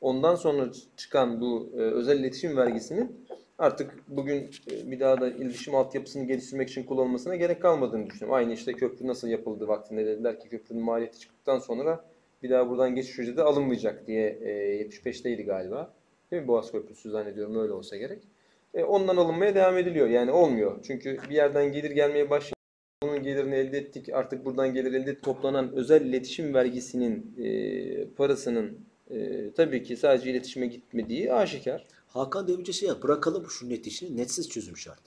[0.00, 3.26] ondan sonra çıkan bu e, özel iletişim vergisinin
[3.58, 8.34] artık bugün e, bir daha da iletişim altyapısını geliştirmek için kullanılmasına gerek kalmadığını düşünüyorum.
[8.34, 12.04] Aynı işte köprü nasıl yapıldı vaktinde dediler ki köprünün maliyeti çıktıktan sonra
[12.42, 15.92] bir daha buradan geçiş ücreti alınmayacak diye e, 75'teydi galiba.
[16.30, 16.48] Değil mi?
[16.48, 18.22] Boğaz Köprüsü zannediyorum öyle olsa gerek.
[18.74, 20.08] E, ondan alınmaya devam ediliyor.
[20.08, 20.78] Yani olmuyor.
[20.86, 22.56] Çünkü bir yerden gelir gelmeye başlıyor.
[23.02, 24.08] Bunun gelirini elde ettik.
[24.12, 25.24] Artık buradan gelir elde ettik.
[25.24, 28.78] Toplanan özel iletişim vergisinin e, parasının
[29.10, 31.86] e, tabii ki sadece iletişime gitmediği aşikar.
[32.08, 35.00] Hakan Demirci şey yap, bırakalım şu net işini, netsiz çözüm şart.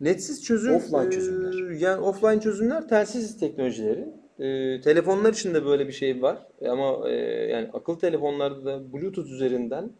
[0.00, 1.80] Netsiz çözüm, Offline e, çözümler.
[1.80, 4.08] yani offline çözümler telsiz teknolojileri.
[4.38, 6.46] E, telefonlar için de böyle bir şey var.
[6.60, 7.14] E, ama e,
[7.50, 9.90] yani akıllı telefonlarda da Bluetooth üzerinden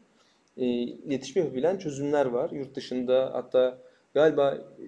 [0.57, 2.51] e, iletişim yapabilen çözümler var.
[2.51, 3.78] Yurt dışında hatta
[4.14, 4.86] galiba e,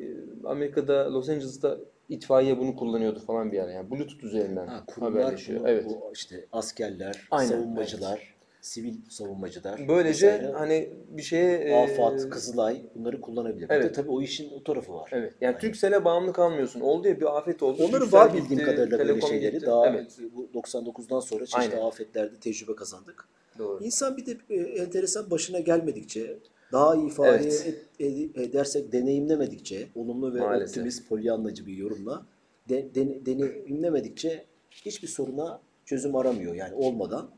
[0.48, 3.70] Amerika'da Los Angeles'ta itfaiye bunu kullanıyordu falan bir ara.
[3.72, 5.60] Yani Bluetooth üzerinden Ha, haberleşiyor.
[5.60, 5.84] bunu- Evet.
[5.86, 9.88] bu işte askerler, Aynen, savunmacılar, sivil savunmacılar.
[9.88, 13.62] Böylece vesaire, hani bir şeye e, AFAD, Kızılay bunları kullanabilir.
[13.64, 13.94] Bir de Evet.
[13.94, 15.10] tabii o işin o tarafı var.
[15.12, 15.34] Evet.
[15.40, 16.80] Yani Turkcell'e bağımlı kalmıyorsun.
[16.80, 17.82] Oldu ya bir afet oldu.
[17.88, 19.52] Onların var bildiğim gitti, kadarıyla böyle şeyleri.
[19.52, 19.66] gitti.
[19.66, 20.18] Daha Evet.
[20.34, 21.86] bu 99'dan sonra çeşitli Aynen.
[21.86, 23.28] afetlerde tecrübe kazandık.
[23.58, 23.84] Doğru.
[23.84, 26.38] İnsan bir de e, enteresan başına gelmedikçe,
[26.72, 27.66] daha iyi ifade Evet.
[27.66, 30.68] et- ed- edersek deneyimlemedikçe, olumlu ve Maalesef.
[30.68, 32.26] optimist, polyanlacı bir yorumla
[32.68, 37.30] de, dene- deneyimlemedikçe hiçbir soruna çözüm aramıyor yani olmadan.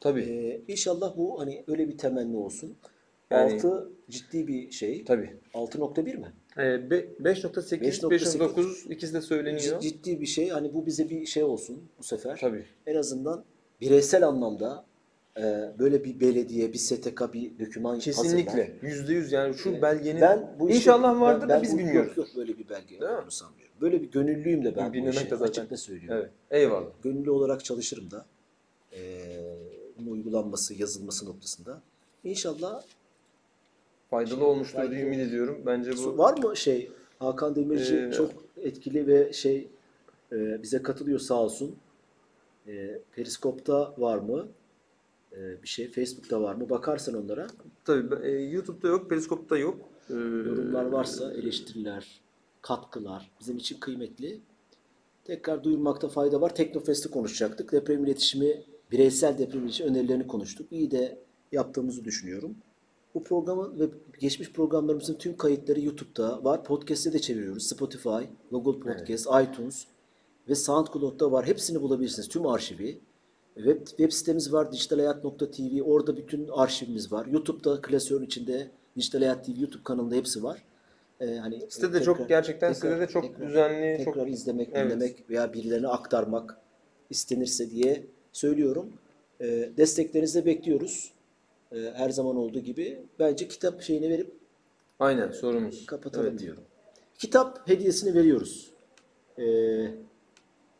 [0.00, 0.22] Tabii.
[0.22, 2.76] Ee, inşallah bu hani öyle bir temenni olsun.
[3.30, 5.04] Yani- 6 ciddi bir şey.
[5.04, 5.36] Tabii.
[5.54, 6.32] 6.1 mi?
[6.90, 9.80] Be- 5.8, 5.8, 5.9 ikisi de söyleniyor.
[9.80, 10.48] Ciddi bir şey.
[10.48, 12.38] Hani bu bize bir şey olsun bu sefer.
[12.40, 12.64] Tabii.
[12.86, 13.44] En azından
[13.80, 14.95] bireysel anlamda e,
[15.78, 18.72] böyle bir belediye, bir STK, bir doküman Kesinlikle.
[18.82, 19.82] Yüzde yüz yani şu Evet.
[19.82, 22.16] belgenin Ben bu inşallah vardır ben- da ben biz bu- bilmiyoruz.
[22.16, 23.74] Yok, yok böyle bir belge olduğunu sanmıyorum.
[23.80, 25.30] Böyle bir gönüllüyüm de ben bu Bilmemek işe.
[25.30, 26.20] de zaten- Açık da söylüyorum.
[26.20, 26.30] Evet.
[26.62, 26.86] Eyvallah.
[27.02, 28.26] Gönüllü olarak çalışırım da.
[28.92, 28.98] E,
[29.98, 31.80] bunun uygulanması, yazılması noktasında.
[32.24, 32.82] İnşallah
[34.10, 34.94] Faydalı olmuştur Faydalı.
[34.94, 35.62] diye ümit ediyorum.
[35.66, 38.30] Bence bu var mı şey Hakan Demirci Ee, çok
[38.62, 39.68] etkili ve şey
[40.32, 41.76] e, bize katılıyor sağ olsun.
[42.68, 44.48] E, Periskop'ta var mı?
[45.36, 46.70] E, bir şey Facebook'ta var mı?
[46.70, 47.46] Bakarsan onlara.
[47.84, 49.78] tabii e, YouTube'da yok, Periskop'ta yok.
[50.10, 52.20] Ee, Yorumlar varsa eleştiriler,
[52.62, 54.40] katkılar bizim için kıymetli.
[55.24, 56.54] Tekrar duyurmakta fayda var.
[56.54, 57.72] Teknofest'i konuşacaktık.
[57.72, 58.62] Deprem iletişimi,
[58.92, 60.66] bireysel deprem iletişimi önerilerini konuştuk.
[60.72, 61.18] İyi de
[61.52, 62.54] yaptığımızı düşünüyorum.
[63.14, 63.84] Bu programın ve
[64.20, 66.64] geçmiş programlarımızın tüm kayıtları YouTube'da var.
[66.64, 67.66] Podcast'te de çeviriyoruz.
[67.66, 69.86] Spotify, Google Podcast, iTunes
[70.48, 71.46] ve SoundCloud'da var.
[71.46, 72.28] Hepsini bulabilirsiniz.
[72.28, 72.98] Tüm arşivi.
[73.56, 75.82] Web, web sitemiz var dijitalhayat.tv.
[75.82, 77.26] Orada bütün arşivimiz var.
[77.26, 80.62] YouTube'da klasörün içinde Dijital Hayat TV YouTube kanalında hepsi var.
[81.20, 84.28] Ee, hani Site de tekrar- çok gerçekten tekrar- site de çok tekrar- düzenli, çok tekrar
[84.28, 84.84] izlemek, Evet.
[84.84, 86.58] dinlemek veya birilerine aktarmak
[87.10, 88.92] istenirse diye söylüyorum.
[89.40, 91.12] Ee, desteklerinizi de bekliyoruz.
[91.72, 92.98] Ee, her zaman olduğu gibi.
[93.18, 94.32] Bence kitap şeyini verip
[94.98, 95.86] aynen sorumuz.
[95.86, 96.38] kapatalım Evet.
[96.40, 96.62] diyorum.
[97.18, 98.70] Kitap hediyesini veriyoruz.
[99.38, 99.44] Ee,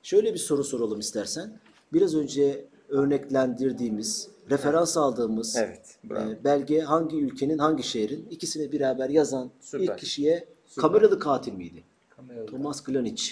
[0.02, 1.60] şöyle bir soru soralım istersen.
[1.92, 5.98] Biraz önce örneklendirdiğimiz, referans aldığımız Evet.
[6.04, 6.30] Bravo.
[6.30, 9.84] e, belge hangi ülkenin, hangi şehrin ikisini beraber yazan Süper.
[9.84, 10.82] ilk kişiye Süper.
[10.82, 11.84] kameralı katil miydi?
[12.08, 12.46] Kameralı.
[12.46, 13.22] Thomas Glanic.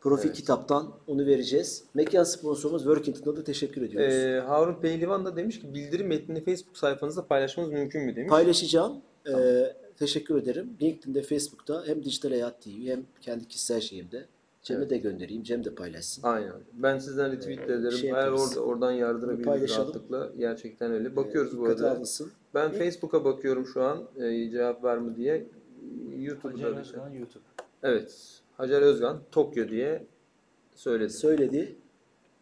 [0.00, 0.36] Profil Evet.
[0.36, 1.84] kitaptan onu vereceğiz.
[1.94, 4.14] Mekan sponsorumuz Workington'a da teşekkür ediyoruz.
[4.14, 8.30] Ee, Harun Pehlivan da demiş ki bildirim metnini Facebook sayfanızda paylaşmanız mümkün mü demiş.
[8.30, 8.96] Paylaşacağım.
[9.28, 10.76] Ee, teşekkür ederim.
[10.82, 14.26] LinkedIn'de, Facebook'ta hem Dijital Hayat TV hem kendi kişisel şeyimde.
[14.62, 14.90] Cem'e Evet.
[14.90, 15.42] de göndereyim.
[15.42, 16.22] Cem de paylaşsın.
[16.22, 16.52] Aynen.
[16.72, 17.92] Ben sizden retweet de ederim.
[17.98, 18.56] şey Eğer yaparız.
[18.58, 19.82] orada oradan yardırabiliriz Paylaşalım.
[19.94, 20.30] rahatlıkla.
[20.38, 21.16] Gerçekten öyle.
[21.16, 21.96] Bakıyoruz bu Dikkate arada.
[21.96, 22.30] alınsın.
[22.54, 25.46] Ben Facebook'a bakıyorum şu an e, cevap var mı diye.
[26.18, 27.42] YouTube'da Hacer da- Özkan YouTube.
[27.82, 28.40] Evet.
[28.56, 30.06] Hacer Özgan Tokyo diye
[30.74, 31.10] söyledi.
[31.12, 31.76] Söyledi.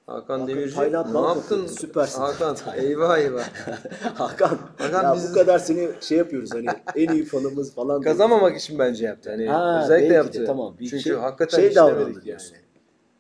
[0.08, 1.66] Hakan, Hakan, Demirci Tayland'dan ne yaptın?
[1.66, 2.20] Süpersin.
[2.20, 2.82] Hakan Tayland.
[2.84, 3.48] eyvah eyvah.
[4.14, 7.88] Hakan, Hakan ya biz- bu kadar seni şey yapıyoruz hani en iyi fanımız falan.
[7.88, 8.04] diyoruz.
[8.04, 9.30] Kazanmamak için bence yaptı.
[9.30, 10.44] Hani Ha, özellikle belki de, yaptı.
[10.46, 10.76] tamam.
[10.80, 12.24] Bir Çünkü şey- hakikaten şey davrandı yani.
[12.24, 12.56] diyorsun.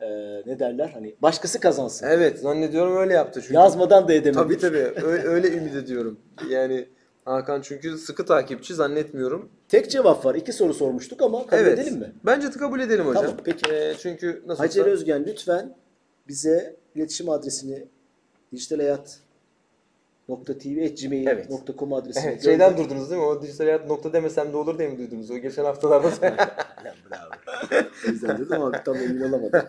[0.00, 0.06] Ee,
[0.46, 2.06] ne derler hani başkası kazansın.
[2.06, 3.54] Evet zannediyorum öyle yaptı çünkü.
[3.54, 4.40] Yazmadan da edemedik.
[4.40, 6.18] Tabii tabii öyle, öyle ümit ediyorum.
[6.50, 6.88] Yani
[7.24, 9.48] Hakan çünkü sıkı takipçi zannetmiyorum.
[9.68, 10.34] Tek cevap var.
[10.34, 11.78] İki soru sormuştuk ama kabul evet.
[11.78, 12.12] edelim mi?
[12.26, 13.22] Bence kabul edelim hocam.
[13.22, 13.72] Tamam, peki.
[13.72, 15.74] Ee, çünkü nasıl Hacer Özgen lütfen
[16.28, 17.84] bize iletişim adresini
[18.52, 19.20] Dijital Hayat
[20.58, 23.26] .tv.gmail.com adresine Evet, şeyden gönder- durdunuz değil mi?
[23.26, 25.30] O dijital hayat nokta demesem de olur diye mi duydunuz?
[25.30, 26.10] O geçen haftalarda.
[27.10, 27.30] Bravo.
[28.06, 29.50] O yüzden dedim ama tam emin olamadım.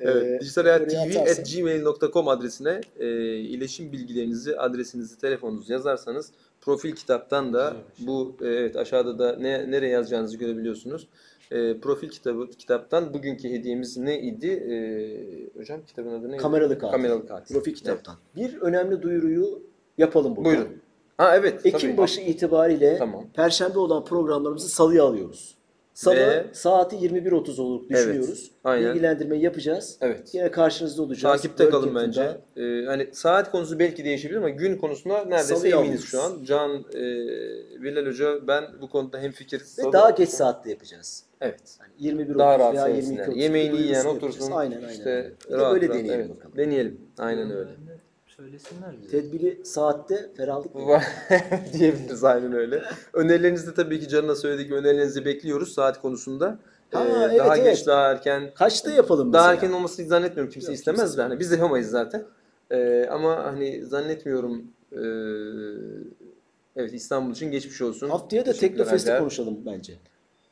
[0.00, 5.72] evet, Ee, dijital hayat oraya tv atarsan- at gmail.com adresine e, iletişim bilgilerinizi, adresinizi, telefonunuzu
[5.72, 6.30] yazarsanız
[6.60, 11.08] profil kitaptan da bu e, evet aşağıda da ne nereye yazacağınızı görebiliyorsunuz.
[11.52, 14.48] E, profil kitabı kitaptan bugünkü hediyemiz ne idi?
[14.48, 16.42] E, hocam kitabın adı neydi?
[16.42, 16.92] Kameralı katil.
[16.92, 17.54] Kameralı katil.
[17.54, 18.16] Profil kitaptan.
[18.36, 19.62] Bir önemli duyuruyu
[19.98, 20.48] yapalım burada.
[20.48, 20.68] Buyurun.
[21.16, 21.66] Ha evet.
[21.66, 21.96] Ekim tabii.
[21.96, 23.24] başı itibariyle Tamam.
[23.34, 25.56] Perşembe olan programlarımızı salıya alıyoruz.
[25.94, 28.50] Salı Ve- saati 21.30 olur düşünüyoruz.
[28.64, 28.88] aynen.
[28.94, 29.98] Bilgilendirmeyi yapacağız.
[30.00, 30.34] Evet.
[30.34, 31.36] Yine karşınızda olacağız.
[31.36, 32.36] Takipte kalın bence.
[32.56, 36.08] Ee, hani saat konusu belki değişebilir ama gün konusunda neredeyse Salıya eminiz alıyoruz.
[36.08, 36.44] şu an.
[36.44, 37.02] Can, e,
[37.82, 39.60] Bilal Hoca, ben bu konuda hemfikir.
[39.60, 41.24] Ve Salı- daha geç saatte yapacağız.
[41.40, 41.60] Evet.
[41.80, 43.26] Yani 21.30 Daha rahat veya seyretsinler.
[43.26, 44.50] 22.30 Yemeğini yiyen otursun.
[44.50, 44.88] Aynen aynen.
[44.88, 46.36] İşte rahat böyle rahat, deneyelim evet.
[46.36, 46.56] bakalım.
[46.56, 47.00] Deneyelim.
[47.18, 47.70] Aynen öyle.
[48.36, 49.10] Söylesinler bize.
[49.10, 50.74] Tedbiri saatte ferahlık
[51.72, 52.82] diyebiliriz aynen öyle.
[53.12, 56.58] Önerilerinizi de tabii ki Can'la söylediği gibi önerilerinizi bekliyoruz saat konusunda.
[56.92, 57.76] Ee, Ha, evet, daha evet.
[57.76, 58.54] geç, daha erken.
[58.54, 59.54] Kaçta yapalım Daha mesela?
[59.66, 60.52] erken olmasını zannetmiyorum.
[60.52, 61.22] Kimse Yok, istemez kimse de.
[61.22, 62.24] Hani biz de yapamayız zaten.
[62.70, 64.64] Ee, ama hani zannetmiyorum.
[64.92, 64.96] ee,
[66.76, 68.08] evet İstanbul için geçmiş olsun.
[68.10, 69.94] Haftaya da Teknofest'i konuşalım bence.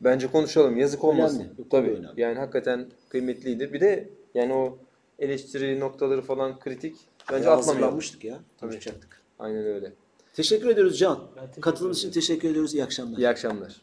[0.00, 0.76] Bence konuşalım.
[0.76, 1.38] Yazık olmasın.
[1.40, 1.68] Önemli.
[1.70, 1.90] Tabii.
[1.90, 2.20] önemli.
[2.20, 3.72] Yani hakikaten kıymetliydi.
[3.72, 4.78] Bir de yani o
[5.18, 6.96] eleştiri noktaları falan kritik.
[7.32, 7.66] Bence Ya atlamayalım.
[7.66, 8.34] hazırlanmıştık ya.
[8.58, 8.70] Tabii.
[8.70, 9.20] Konuşacaktık.
[9.38, 9.92] Aynen öyle.
[10.34, 11.20] Teşekkür ediyoruz Can.
[11.60, 12.74] Katıldığınız için teşekkür ediyoruz.
[12.74, 13.18] İyi akşamlar.
[13.18, 13.76] İyi akşamlar.